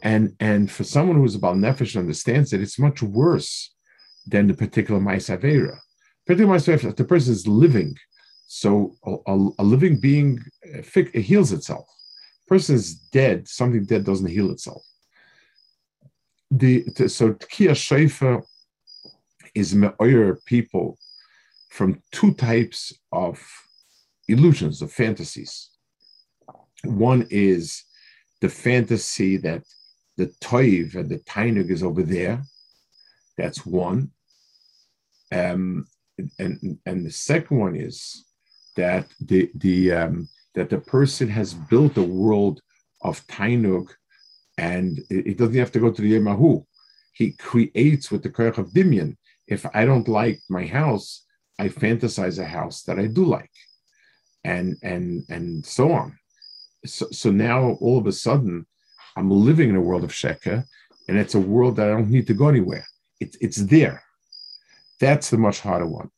And 0.03 0.35
and 0.39 0.71
for 0.71 0.83
someone 0.83 1.17
who's 1.17 1.35
about 1.35 1.57
nefesh 1.57 1.97
understands 1.97 2.51
that 2.51 2.61
it's 2.61 2.79
much 2.79 3.01
worse 3.01 3.73
than 4.27 4.47
the 4.47 4.53
particular 4.53 5.01
ma'asavera. 5.01 5.77
Particular 6.25 6.55
ma'asavera, 6.55 6.95
the 6.95 7.03
person 7.03 7.33
is 7.33 7.47
living, 7.47 7.97
so 8.47 8.95
a, 9.05 9.15
a, 9.27 9.49
a 9.59 9.63
living 9.63 9.99
being 9.99 10.39
uh, 10.73 10.81
it 10.95 11.21
heals 11.21 11.51
itself. 11.51 11.85
person 12.47 12.75
is 12.75 12.95
dead, 13.11 13.47
something 13.47 13.83
dead 13.83 14.05
doesn't 14.05 14.29
heal 14.29 14.51
itself 14.51 14.83
the, 16.57 16.83
so 17.07 17.33
Tkiya 17.33 17.71
Shaifa 17.71 18.43
is 19.55 19.73
me'oyer 19.73 20.39
people 20.45 20.97
from 21.69 22.01
two 22.11 22.33
types 22.33 22.93
of 23.11 23.41
illusions, 24.27 24.81
of 24.81 24.91
fantasies. 24.91 25.69
One 26.83 27.27
is 27.29 27.83
the 28.41 28.49
fantasy 28.49 29.37
that 29.37 29.63
the 30.17 30.27
toiv 30.41 30.95
and 30.95 31.09
the 31.09 31.19
tainug 31.19 31.71
is 31.71 31.81
over 31.81 32.03
there. 32.03 32.43
That's 33.37 33.65
one. 33.65 34.11
Um, 35.31 35.87
and 36.37 36.77
and 36.85 37.05
the 37.05 37.11
second 37.11 37.57
one 37.57 37.75
is 37.75 38.25
that 38.75 39.07
the 39.19 39.49
the 39.55 39.91
um, 39.91 40.29
that 40.53 40.69
the 40.69 40.77
person 40.77 41.27
has 41.29 41.55
built 41.55 41.97
a 41.97 42.03
world 42.03 42.61
of 43.01 43.25
tainug 43.27 43.89
and 44.57 44.99
it, 45.09 45.37
doesn't 45.37 45.55
have 45.55 45.71
to 45.71 45.79
go 45.79 45.91
to 45.91 46.01
the 46.01 46.13
Yemahu. 46.13 46.65
He 47.13 47.31
creates 47.31 48.11
with 48.11 48.23
the 48.23 48.29
Koyach 48.29 48.57
of 48.57 48.71
Dimion. 48.71 49.17
If 49.47 49.65
I 49.73 49.85
don't 49.85 50.07
like 50.07 50.41
my 50.49 50.65
house, 50.65 51.25
I 51.59 51.69
fantasize 51.69 52.39
a 52.39 52.45
house 52.45 52.83
that 52.83 52.99
I 52.99 53.07
do 53.07 53.25
like, 53.25 53.51
and 54.43 54.77
and 54.81 55.23
and 55.29 55.65
so 55.65 55.91
on. 55.91 56.17
So, 56.85 57.07
so 57.11 57.31
now 57.31 57.77
all 57.81 57.97
of 57.97 58.07
a 58.07 58.11
sudden, 58.11 58.65
I'm 59.15 59.29
living 59.29 59.69
in 59.69 59.75
a 59.75 59.81
world 59.81 60.03
of 60.03 60.11
Sheka, 60.11 60.65
and 61.07 61.17
it's 61.17 61.35
a 61.35 61.39
world 61.39 61.75
that 61.75 61.87
I 61.87 61.91
don't 61.91 62.09
need 62.09 62.27
to 62.27 62.33
go 62.33 62.47
anywhere. 62.47 62.85
It's 63.19 63.37
it's 63.41 63.57
there. 63.57 64.03
That's 64.99 65.29
the 65.29 65.37
much 65.37 65.59
harder 65.59 65.87
one. 65.87 66.09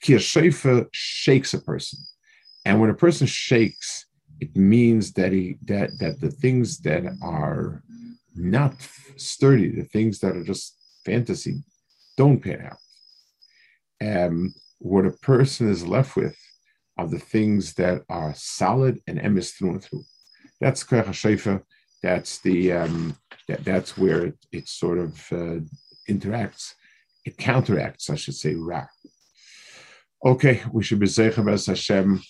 Kir 0.00 0.18
Shefer 0.18 0.86
shakes 0.92 1.54
a 1.54 1.60
person. 1.60 2.00
And 2.64 2.80
when 2.80 2.90
a 2.90 2.94
person 2.94 3.26
shakes, 3.26 4.05
it 4.40 4.54
means 4.56 5.12
that 5.12 5.32
he 5.32 5.56
that 5.64 5.98
that 5.98 6.20
the 6.20 6.30
things 6.30 6.78
that 6.80 7.04
are 7.22 7.82
not 8.34 8.74
sturdy, 9.16 9.70
the 9.70 9.84
things 9.84 10.18
that 10.20 10.36
are 10.36 10.44
just 10.44 10.76
fantasy, 11.04 11.62
don't 12.16 12.40
pan 12.40 12.70
out. 12.70 12.78
Um, 14.06 14.54
what 14.78 15.06
a 15.06 15.10
person 15.10 15.70
is 15.70 15.86
left 15.86 16.16
with 16.16 16.36
are 16.98 17.06
the 17.06 17.18
things 17.18 17.74
that 17.74 18.02
are 18.08 18.34
solid 18.34 19.00
and 19.06 19.18
emes 19.18 19.54
through 19.56 19.70
and 19.70 19.82
through. 19.82 20.04
That's 20.60 20.84
Koyach 20.84 21.62
That's 22.02 22.38
the 22.38 22.72
um, 22.72 23.16
that, 23.48 23.64
that's 23.64 23.96
where 23.96 24.26
it, 24.26 24.38
it 24.52 24.68
sort 24.68 24.98
of 24.98 25.12
uh, 25.32 25.60
interacts. 26.08 26.74
It 27.24 27.38
counteracts, 27.38 28.10
I 28.10 28.14
should 28.16 28.34
say, 28.34 28.54
Ra. 28.54 28.86
Okay, 30.24 30.62
we 30.72 30.82
should 30.82 30.98
be 30.98 31.06
Zeicha 31.06 31.66
Hashem 31.66 32.22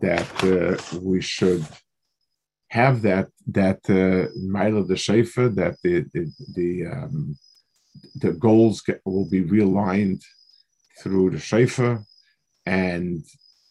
that 0.00 0.28
uh, 0.44 0.98
we 1.00 1.20
should 1.20 1.64
have 2.70 3.00
that 3.02 3.28
that 3.46 3.80
uh, 3.88 4.28
mile 4.46 4.76
of 4.76 4.88
the 4.88 4.96
shafer 4.96 5.48
that 5.48 5.76
the 5.82 6.04
the 6.12 6.30
the, 6.54 6.86
um, 6.86 7.36
the 8.16 8.32
goals 8.32 8.82
get, 8.82 9.00
will 9.04 9.28
be 9.28 9.42
realigned 9.42 10.22
through 11.02 11.30
the 11.30 11.38
shafer, 11.38 12.04
and 12.66 13.24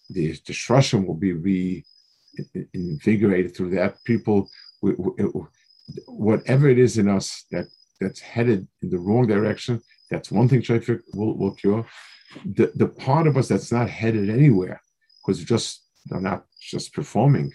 the 0.10 0.36
destruction 0.46 1.06
will 1.06 1.16
be 1.16 1.34
re 1.34 1.84
invigorated 2.74 3.56
through 3.56 3.72
that. 3.72 4.04
People, 4.06 4.50
we, 4.82 4.94
we, 4.98 5.12
whatever 6.08 6.68
it 6.70 6.78
is 6.78 6.98
in 6.98 7.08
us 7.08 7.46
that 7.52 7.66
that's 8.00 8.20
headed 8.20 8.68
in 8.82 8.90
the 8.90 9.00
wrong 9.00 9.26
direction, 9.28 9.82
that's 10.12 10.32
one 10.32 10.48
thing 10.48 10.62
shafer 10.62 11.04
will, 11.14 11.36
will 11.38 11.56
cure. 11.56 11.86
the, 12.46 12.72
the 12.76 12.88
part 12.88 13.28
of 13.28 13.38
us 13.38 13.48
that's 13.48 13.72
not 13.72 13.90
headed 13.90 14.30
anywhere 14.30 14.82
because 15.26 15.44
just 15.44 15.87
they're 16.10 16.22
not 16.22 16.46
just 16.60 16.94
performing, 16.94 17.54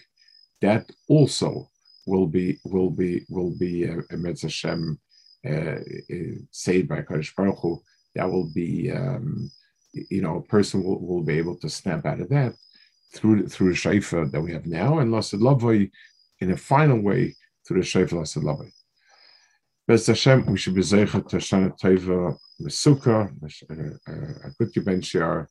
that 0.61 0.89
also 1.07 1.69
will 2.05 2.27
be 2.27 2.59
will 2.65 2.89
be 2.89 3.25
will 3.29 3.55
be 3.57 3.85
a, 3.85 3.97
a 3.97 4.35
Hashem 4.41 4.99
uh, 5.45 5.49
uh, 5.49 6.35
saved 6.51 6.89
by 6.89 7.01
Kadosh 7.01 7.35
Baruch 7.35 7.59
Hu. 7.59 7.81
That 8.15 8.29
will 8.29 8.49
be 8.53 8.91
um, 8.91 9.51
you 9.93 10.21
know 10.21 10.37
a 10.37 10.43
person 10.43 10.83
will, 10.83 10.99
will 10.99 11.23
be 11.23 11.37
able 11.37 11.55
to 11.57 11.69
snap 11.69 12.05
out 12.05 12.21
of 12.21 12.29
that 12.29 12.53
through 13.13 13.47
through 13.47 13.69
the 13.69 13.75
shayfa 13.75 14.31
that 14.31 14.41
we 14.41 14.51
have 14.53 14.65
now 14.65 14.99
and 14.99 15.11
Lasad 15.11 15.39
Lavoi 15.39 15.91
in 16.39 16.51
a 16.51 16.57
final 16.57 16.99
way 17.01 17.35
through 17.65 17.81
the 17.81 17.87
shayfa 17.87 18.13
Lasad 18.13 18.43
Lavoi. 18.43 18.71
Best 19.85 20.07
Hashem, 20.07 20.45
we 20.45 20.57
should 20.57 20.75
be 20.75 20.81
zeicha 20.81 21.27
to 21.27 21.37
Shana 21.37 21.77
Teva 21.77 22.37
Mesuka, 22.61 23.29
a 24.07 24.49
good 24.57 24.73
Gebenchiar, 24.73 25.47